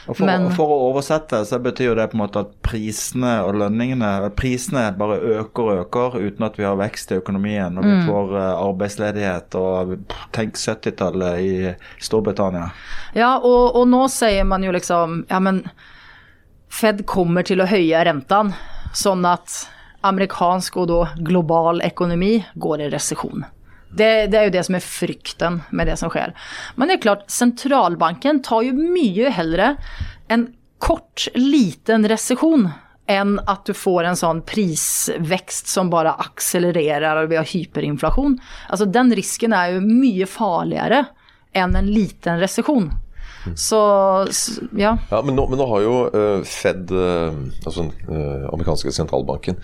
Og 0.08 0.18
for, 0.18 0.28
Men, 0.28 0.50
for, 0.52 0.68
å 0.68 0.90
oversette 0.90 1.40
så 1.48 1.60
betyr 1.64 1.90
jo 1.92 1.96
det 1.96 2.10
på 2.12 2.18
en 2.18 2.24
måte 2.26 2.42
at 2.44 2.52
prisene 2.66 3.38
og 3.46 3.56
lønningene 3.62 4.10
Prisene 4.36 4.90
bare 4.98 5.20
øker 5.40 5.70
og 5.70 5.82
øker 5.86 6.18
uten 6.20 6.48
at 6.48 6.60
vi 6.60 6.68
har 6.68 6.76
vekst 6.80 7.14
i 7.14 7.20
økonomien. 7.22 7.78
Og 7.80 7.88
vi 7.88 7.94
mm. 8.02 8.04
får 8.10 8.36
uh, 8.36 8.44
arbeidsledighet 8.66 9.58
og 9.60 9.96
tenk 10.36 10.60
70-tallet 10.60 11.40
i 11.44 12.04
Storbritannia. 12.04 12.68
Ja, 13.16 13.38
og, 13.40 13.78
og, 13.78 13.88
nå 13.88 14.06
sier 14.12 14.44
man 14.48 14.66
jo 14.66 14.74
liksom 14.76 15.24
Ja, 15.30 15.40
men 15.44 15.64
Fed 16.74 17.04
kommer 17.06 17.46
til 17.46 17.62
å 17.62 17.70
høye 17.70 18.00
rentene 18.08 18.58
sånn 18.98 19.26
at 19.30 19.64
amerikansk 20.04 20.80
og 20.82 20.88
da 20.90 21.02
global 21.22 21.84
økonomi 21.86 22.40
går 22.60 22.88
i 22.88 22.88
resesjon. 22.92 23.46
Det, 23.94 24.28
det, 24.34 24.38
er 24.38 24.48
jo 24.48 24.56
det 24.56 24.64
som 24.66 24.78
er 24.78 24.86
frykten 24.86 25.60
med 25.72 25.90
det 25.90 26.00
som 26.02 26.12
skjer. 26.14 26.34
Men 26.76 26.90
det 26.90 26.98
er 26.98 27.04
klart, 27.06 27.28
sentralbanken 27.32 28.42
tar 28.46 28.66
jo 28.66 28.74
mye 28.78 29.30
heller 29.34 29.78
en 30.34 30.48
kort, 30.84 31.28
liten 31.38 32.08
resesjon 32.10 32.68
enn 33.12 33.36
at 33.52 33.66
du 33.68 33.74
får 33.76 34.08
en 34.08 34.20
sånn 34.20 34.42
prisvekst 34.48 35.68
som 35.72 35.92
bare 35.92 36.16
akselererer 36.24 37.20
og 37.22 37.32
vi 37.32 37.40
har 37.40 37.48
hyperinflasjon. 37.48 38.38
Altså 38.72 38.88
Den 38.88 39.12
risken 39.16 39.56
er 39.56 39.76
jo 39.76 39.84
mye 39.86 40.28
farligere 40.30 41.06
enn 41.54 41.76
en 41.78 41.90
liten 41.92 42.40
resesjon. 42.42 42.90
Så, 43.60 43.80
ja. 44.80 44.94
ja 45.10 45.22
men, 45.26 45.36
nå, 45.36 45.46
men, 45.52 45.60
nå, 45.60 45.68
har 45.68 45.84
jo 45.84 45.96
uh, 46.14 46.44
Fed, 46.48 46.92
uh, 46.96 47.36
altså 47.64 47.84
den 47.84 47.92
uh, 48.08 48.48
amerikanske 48.54 48.94
sentralbanken, 48.96 49.60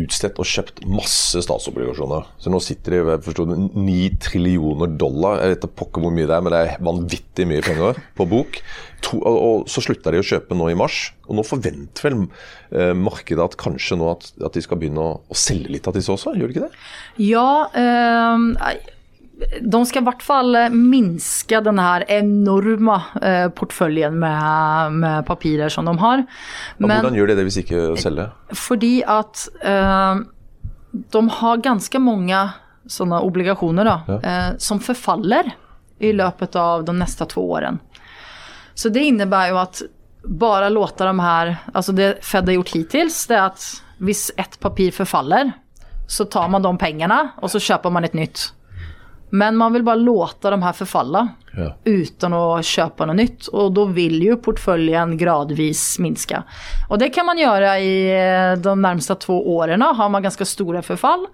utstedt 0.00 0.38
og 0.40 0.48
kjøpt 0.48 0.82
masse 0.88 1.42
statsobligasjoner. 1.44 2.28
Så 2.40 2.52
nå 2.52 2.60
sitter 2.64 2.96
de 2.96 3.02
ved 3.06 3.26
forstår 3.26 3.52
9 3.52 3.98
trillioner 4.22 4.96
dollar. 5.00 5.42
Jeg 5.42 5.56
vet 5.56 5.68
pokker 5.78 6.04
hvor 6.04 6.14
mye 6.14 6.28
det 6.28 6.36
er, 6.36 6.44
men 6.44 6.54
det 6.54 6.62
er 6.62 6.82
vanvittig 6.84 7.46
mye 7.48 7.64
penger 7.64 8.00
på 8.18 8.26
bok. 8.30 8.58
To, 9.02 9.18
og 9.26 9.70
Så 9.70 9.82
slutta 9.82 10.12
de 10.14 10.20
å 10.22 10.26
kjøpe 10.26 10.56
nå 10.58 10.68
i 10.70 10.78
mars. 10.78 11.10
Og 11.28 11.38
nå 11.38 11.44
forventer 11.46 12.08
vel 12.08 12.94
markedet 12.98 13.44
at 13.44 13.58
kanskje 13.60 13.98
nå 14.00 14.10
at, 14.12 14.28
at 14.44 14.56
de 14.56 14.62
skal 14.64 14.78
begynne 14.80 15.02
å, 15.02 15.14
å, 15.26 15.38
selge 15.38 15.72
litt 15.74 15.88
av 15.88 15.96
disse 15.96 16.12
også, 16.12 16.34
gjør 16.38 16.50
de 16.50 16.56
ikke 16.56 16.68
det? 16.68 16.82
Ja, 17.26 17.48
øh, 17.68 18.46
de 19.60 19.80
skal 19.86 20.02
i 20.02 20.06
hvert 20.06 20.24
fall 20.24 20.56
eh, 20.58 20.74
minske 20.74 21.60
den 21.64 21.80
her 21.82 22.04
enorme 22.12 22.98
eh, 23.22 23.46
portføljen 23.54 24.18
med, 24.20 24.98
med, 25.02 25.26
papirer 25.28 25.72
som 25.72 25.88
de 25.88 25.96
har. 26.00 26.24
Men, 26.78 26.90
hvordan 26.92 27.18
gjør 27.18 27.32
de 27.32 27.38
det 27.38 27.46
hvis 27.48 27.60
ikke 27.62 27.84
selger? 28.00 28.32
Fordi 28.56 28.94
at 29.08 29.46
eh, 29.60 30.22
de 30.92 31.24
har 31.38 31.64
ganske 31.64 32.02
mange 32.02 32.42
sånne 32.90 33.22
obligasjoner 33.24 33.88
da, 33.88 33.96
ja. 34.08 34.18
eh, 34.20 34.50
som 34.58 34.82
forfaller 34.82 35.52
i 36.02 36.12
løpet 36.12 36.56
av 36.58 36.84
de 36.84 36.94
neste 36.98 37.26
to 37.30 37.44
årene. 37.44 37.78
Så 38.74 38.88
det 38.88 39.04
innebærer 39.04 39.52
jo 39.52 39.60
at 39.60 39.82
bare 40.22 40.70
låter 40.70 41.06
de 41.10 41.20
her 41.20 41.56
Altså 41.74 41.92
det 41.92 42.06
Fed 42.24 42.46
har 42.46 42.54
gjort 42.54 42.70
hittil, 42.72 43.10
det 43.28 43.36
er 43.36 43.48
at 43.50 43.64
hvis 44.02 44.30
ett 44.38 44.56
papir 44.60 44.90
forfaller, 44.94 45.52
så 46.10 46.24
tar 46.24 46.48
man 46.50 46.64
de 46.64 46.72
pengene 46.78 47.18
og 47.38 47.50
så 47.52 47.60
kjøper 47.62 47.92
man 47.94 48.06
et 48.06 48.16
nytt. 48.18 48.48
Men 49.32 49.56
man 49.56 49.72
vil 49.72 49.82
bare 49.82 49.96
låta 49.96 50.50
de 50.50 50.62
her 50.62 50.72
förfalla 50.72 51.28
ja. 51.56 51.74
utan 51.84 52.32
att 52.32 52.64
köpa 52.64 53.06
noe 53.06 53.16
nytt. 53.16 53.48
Og 53.48 53.72
da 53.72 53.86
vil 53.88 54.18
jo 54.26 54.36
portföljen 54.36 55.16
gradvis 55.16 55.98
minska. 56.04 56.42
Og 56.90 57.00
det 57.00 57.08
kan 57.16 57.26
man 57.28 57.40
gjøre 57.40 57.72
i 57.80 57.94
eh, 58.12 58.52
de 58.60 58.76
närmsta 58.82 59.14
två 59.14 59.38
åren. 59.56 59.82
Har 59.82 60.08
man 60.08 60.22
ganske 60.22 60.44
store 60.44 60.82
förfall. 60.82 61.26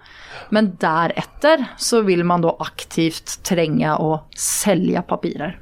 Men 0.49 0.75
därefter 0.79 1.65
så 1.77 2.01
vil 2.01 2.23
man 2.23 2.41
da 2.41 2.55
aktivt 2.59 3.43
trenge 3.43 3.95
å 3.99 4.21
selge 4.35 5.01
papirer. 5.01 5.59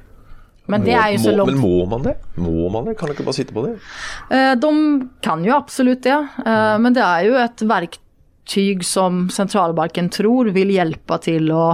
Men 0.68 0.84
det 0.84 0.94
jo 0.94 1.18
så 1.18 1.36
langt. 1.36 1.50
Men 1.50 1.60
må 1.60 1.86
man 1.90 2.02
det? 2.04 2.14
Må 2.36 2.68
man 2.68 2.84
det? 2.84 2.94
Kan 3.00 3.10
ikke 3.10 3.24
bare 3.24 3.40
sitte 3.40 3.54
på 3.56 3.66
det? 3.66 3.78
Eh, 4.30 4.52
de 4.60 4.72
kan 5.24 5.42
jo 5.44 5.56
absolutt 5.56 6.06
det. 6.06 6.18
Eh, 6.46 6.74
men 6.78 6.94
det 6.94 7.02
er 7.02 7.24
jo 7.24 7.38
et 7.40 7.64
verktyg 7.66 8.84
som 8.84 9.26
sentralbanken 9.32 10.10
tror 10.12 10.52
vil 10.54 10.70
hjelpe 10.76 11.18
til 11.24 11.50
å 11.50 11.64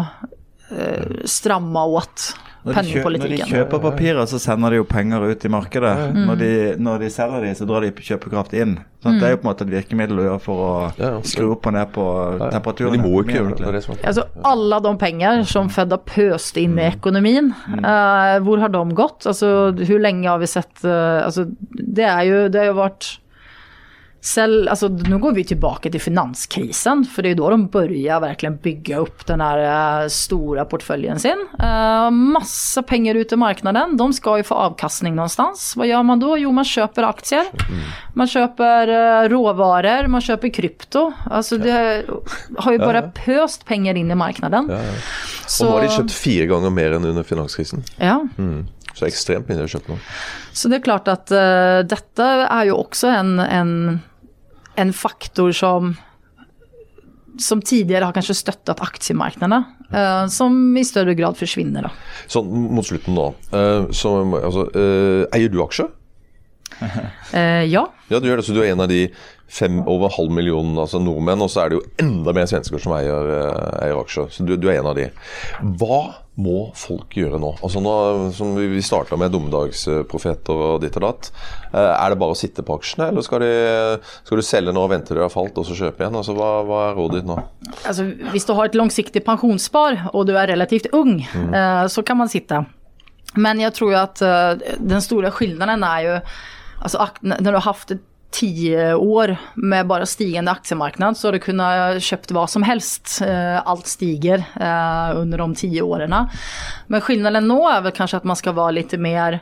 Eh, 0.71 1.05
stramme 1.25 1.81
åt 1.81 2.33
pengepolitikken. 2.65 3.37
Når 3.37 3.45
de 3.45 3.57
kjøper 3.59 3.81
papirer, 3.83 4.25
så 4.29 4.39
sender 4.41 4.73
de 4.73 4.81
jo 4.81 4.87
penger 4.89 5.25
ut 5.29 5.45
i 5.45 5.51
markedet. 5.53 5.93
Mm. 6.15 6.21
Når, 6.29 6.39
de, 6.41 6.51
når, 6.81 7.03
de, 7.05 7.11
selger 7.13 7.45
de, 7.45 7.53
så 7.59 7.67
drar 7.69 7.85
de 7.85 7.91
kjøpekraft 7.93 8.55
inn. 8.57 8.79
Mm. 9.05 9.19
Det 9.21 9.27
er 9.27 9.35
jo 9.35 9.41
på 9.43 9.45
en 9.45 9.51
måte 9.51 9.67
et 9.67 9.75
virkemiddel 9.75 10.23
å 10.23 10.25
gjøre 10.25 10.41
for 10.41 10.63
å 10.65 11.19
skru 11.29 11.51
opp 11.53 11.69
og 11.69 11.77
ned 11.77 11.91
på 11.93 12.07
temperaturen. 12.41 12.95
Men 12.95 13.05
de 13.05 13.11
må 13.11 13.21
ikke 13.21 13.37
gjøre 13.37 13.59
det. 13.59 13.73
det 13.77 13.99
altså, 14.09 14.25
alle 14.49 14.79
de 14.87 14.95
penger 15.03 15.45
som 15.51 15.69
Fed 15.75 15.93
har 15.93 16.05
pøst 16.09 16.61
inn 16.63 16.79
i 16.79 16.87
mm. 16.89 16.97
økonomien, 16.97 17.53
mm. 17.53 17.85
uh, 17.85 18.39
hvor 18.47 18.65
har 18.65 18.73
de 18.73 18.85
gått? 18.97 19.29
Altså, 19.29 19.51
hvor 19.77 20.01
lenge 20.01 20.31
har 20.31 20.41
vi 20.41 20.49
sett 20.49 20.73
uh, 20.87 21.27
altså, 21.27 21.51
det, 21.77 22.09
er 22.09 22.25
jo, 22.31 22.41
det 22.49 22.63
har 22.63 22.73
jo 22.73 22.81
vært 22.81 23.11
selv, 24.25 24.69
alltså, 24.69 24.89
nu 24.89 25.19
går 25.19 25.33
vi 25.33 25.45
tilbake 25.45 25.91
til 25.93 26.01
finanskrisen, 26.01 27.03
for 27.05 27.21
det 27.21 27.31
er 27.31 27.35
jo 27.35 27.43
da 27.43 27.51
de 27.53 27.67
börjar 27.75 28.23
virkelig 28.25 28.53
bygge 28.65 29.01
opp 29.03 29.25
den 29.29 29.43
store 30.09 30.65
porteføljen 30.71 31.21
sin. 31.21 31.43
Uh, 31.59 32.09
massa 32.09 32.81
penger 32.89 33.19
ut 33.21 33.35
i 33.37 33.37
marknaden, 33.37 33.99
de 34.01 34.07
skal 34.17 34.41
jo 34.41 34.47
få 34.49 34.61
avkastning 34.71 35.13
någonstans. 35.19 35.67
Hva 35.77 35.89
gjør 35.91 36.07
man 36.09 36.23
da? 36.23 36.31
Jo, 36.41 36.53
man 36.57 36.65
kjøper 36.69 37.09
aktier, 37.09 37.51
man 38.17 38.31
kjøper 38.33 38.95
uh, 38.95 39.27
råvarer, 39.29 40.09
man 40.09 40.25
kjøper 40.25 40.55
krypto. 40.57 41.11
Alltså 41.29 41.61
det 41.61 41.75
har 41.75 42.73
jo 42.73 42.81
bare 42.81 43.05
pøst 43.19 43.69
penger 43.69 44.01
inn 44.01 44.09
i 44.09 44.19
marknaden. 44.19 44.73
Ja, 44.73 44.81
ja. 44.89 44.97
Og 45.45 45.69
nå 45.69 45.77
har 45.77 45.85
de 45.85 45.93
kjøpt 45.99 46.17
fire 46.17 46.49
ganger 46.49 46.73
mer 46.73 46.97
enn 46.97 47.11
under 47.13 47.29
finanskrisen. 47.29 47.85
Ja. 48.01 48.23
Mm. 48.41 48.65
Så 48.95 49.05
ekstremt 49.09 49.49
mye 49.51 49.59
de 49.59 49.67
har 49.67 49.77
kjøpt 49.77 49.93
nå. 49.93 50.01
Så 50.55 50.71
det 50.71 50.81
er 50.81 50.89
klart 50.89 51.13
at 51.13 51.29
uh, 51.35 51.85
dette 51.85 52.33
er 52.47 52.69
jo 52.71 52.81
også 52.81 53.13
en, 53.13 53.37
en 53.45 53.73
en 54.81 54.93
faktor 54.97 55.53
som 55.57 55.95
som 57.41 57.63
tidligere 57.63 58.07
har 58.07 58.15
kanskje 58.15 58.37
støttet 58.39 58.79
aksjemarkedene, 58.85 59.61
uh, 59.91 60.27
som 60.31 60.55
i 60.79 60.85
større 60.87 61.17
grad 61.19 61.39
forsvinner. 61.39 61.89
da. 61.89 61.91
Sånn 62.31 62.51
mot 62.75 62.87
slutten 62.87 63.17
nå. 63.17 63.29
uh, 63.55 63.91
så, 63.91 64.17
altså, 64.39 64.69
uh, 64.71 65.25
eier 65.35 65.51
du 65.53 65.61
aksjer? 65.65 65.91
Ja. 67.35 67.85
Ja, 68.11 68.19
du 68.19 68.27
gjør 68.27 68.41
det. 68.41 68.45
Så 68.47 68.55
du 68.55 68.59
er 68.63 68.73
en 68.73 68.83
av 68.83 68.89
de 68.91 69.05
fem, 69.49 69.81
over 69.89 70.13
halv 70.17 70.33
million 70.35 70.75
altså 70.81 70.99
nordmenn, 71.03 71.43
og 71.45 71.51
så 71.53 71.65
er 71.65 71.71
det 71.71 71.79
jo 71.79 71.87
enda 72.03 72.35
mer 72.37 72.49
svensker 72.51 72.81
som 72.83 72.95
eier, 72.97 73.31
eh, 73.37 73.87
eier 73.87 74.01
aksjer. 74.01 74.29
Så 74.33 74.47
du, 74.47 74.55
du, 74.57 74.69
er 74.71 74.81
en 74.81 74.91
av 74.91 74.97
de. 74.99 75.09
Hva 75.79 76.01
må 76.41 76.71
folk 76.75 77.15
gjøre 77.15 77.39
nå? 77.39 77.53
Altså 77.63 77.79
nå 77.83 77.93
som 78.35 78.57
Vi 78.59 78.81
starta 78.83 79.15
med 79.21 79.31
dommedagsprofeter 79.31 80.63
og 80.69 80.81
ditt 80.83 80.97
og 80.99 81.05
datt. 81.07 81.31
Eh, 81.71 81.91
er 81.93 82.15
det 82.15 82.21
bare 82.23 82.35
å 82.35 82.39
sitte 82.39 82.65
på 82.67 82.79
aksjene, 82.81 83.11
eller 83.13 83.27
skal, 83.27 83.45
de, 83.45 83.53
skal 84.25 84.41
du 84.41 84.47
selge 84.47 84.75
nå 84.75 84.87
og 84.87 84.95
vente 84.95 85.13
til 85.13 85.21
det 85.21 85.27
har 85.27 85.35
falt, 85.35 85.61
og 85.61 85.69
så 85.69 85.77
kjøpe 85.79 86.03
igjen? 86.03 86.19
Altså, 86.23 86.37
hva, 86.39 86.51
hva 86.67 86.81
er 86.89 86.99
rådet 86.99 87.21
ditt 87.21 87.31
nå? 87.31 87.39
Altså, 87.85 88.09
hvis 88.33 88.49
du 88.49 88.55
har 88.59 88.71
et 88.71 88.81
langsiktig 88.81 89.23
pensjonsspar 89.27 90.09
og 90.13 90.27
du 90.31 90.35
er 90.35 90.51
relativt 90.51 90.91
ung, 90.97 91.21
mm. 91.21 91.53
eh, 91.53 91.85
så 91.93 92.07
kan 92.07 92.19
man 92.23 92.33
sitte. 92.33 92.65
Men 93.35 93.59
jeg 93.59 93.75
tror 93.75 93.91
jo 93.91 93.97
at 93.99 94.21
den 94.79 95.01
store 95.03 95.33
forskjellen 95.35 95.83
er 95.83 96.03
jo 96.05 96.19
altså, 96.87 97.09
Når 97.25 97.49
du 97.49 97.57
har 97.57 97.65
haft 97.67 97.95
tio 98.35 98.91
år 98.99 99.37
med 99.55 99.87
bare 99.87 100.09
stigende 100.11 100.51
aktiemarknad 100.51 101.15
så 101.15 101.29
har 101.29 101.39
du 101.39 101.45
kunnet 101.45 102.03
kjøpt 102.03 102.35
hva 102.35 102.49
som 102.51 102.67
helst. 102.67 103.21
Allt 103.23 103.85
alt 103.85 103.91
stiger 103.91 104.39
eh, 104.61 105.21
under 105.21 105.39
de 105.39 105.55
tio 105.55 105.83
årene. 105.83 106.29
Men 106.89 107.01
skillnaden 107.05 107.49
nå 107.49 107.61
er 107.71 107.83
vel 107.85 107.95
kanskje 107.95 108.23
at 108.23 108.29
man 108.29 108.39
skal 108.39 108.57
være 108.57 108.79
litt 108.81 108.97
mer 108.99 109.41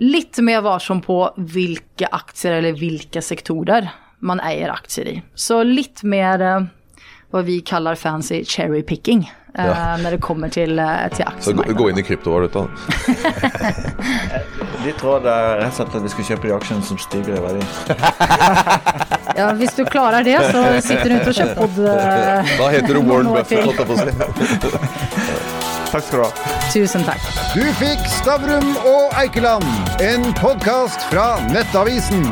litt 0.00 0.38
mer 0.38 0.62
varsom 0.64 1.00
på 1.02 1.18
hvilke 1.36 2.08
aktier 2.14 2.58
eller 2.60 2.76
hvilke 2.78 3.20
sektorer 3.20 3.90
man 4.20 4.40
eier 4.40 4.70
aksjer 4.72 5.08
i. 5.08 5.16
Så 5.34 5.62
litt 5.66 6.04
mer 6.04 6.40
eh, 6.40 6.68
hva 7.30 7.44
vi 7.46 7.60
kaller 7.60 7.98
fancy 7.98 8.44
cherry 8.44 8.82
picking. 8.82 9.26
Ja. 9.54 9.94
Uh, 9.94 10.02
når 10.02 10.10
det 10.16 10.20
kommer 10.22 10.48
til, 10.48 10.78
til 11.14 11.24
aksjemarkedet. 11.26 11.70
Så 11.70 11.78
gå 11.78 11.88
inn 11.90 11.98
i 11.98 12.04
kryptovaluta. 12.06 12.66
Ditt 14.84 15.02
råd 15.06 15.26
er 15.26 15.48
rett 15.64 15.72
og 15.72 15.78
slett 15.80 15.96
at 15.98 16.06
vi 16.06 16.12
skal 16.14 16.28
kjøpe 16.30 16.48
de 16.48 16.54
aksjene 16.56 16.86
som 16.86 17.00
stiger 17.02 17.38
i 17.38 17.42
verdi. 17.44 17.66
ja, 19.40 19.50
hvis 19.58 19.74
du 19.78 19.84
klarer 19.90 20.26
det, 20.26 20.38
så 20.52 20.64
sitter 20.86 21.10
du 21.10 21.16
ute 21.18 21.32
og 21.32 21.38
kjøper 21.40 21.60
pod. 21.62 21.82
Uh, 21.82 22.54
da 22.62 22.70
heter 22.76 22.94
du 22.94 23.02
Warren 23.02 23.32
Buffett, 23.34 23.66
holdt 23.66 24.06
jeg 24.06 24.14
Takk 25.90 26.04
skal 26.06 26.20
du 26.20 26.22
ha. 26.22 26.56
Tusen 26.70 27.02
takk. 27.02 27.24
Du 27.56 27.64
fikk 27.80 28.04
Stavrum 28.20 28.76
og 28.86 29.16
Eikeland, 29.18 29.66
en 30.06 30.30
podkast 30.38 31.10
fra 31.10 31.32
Nettavisen. 31.50 32.28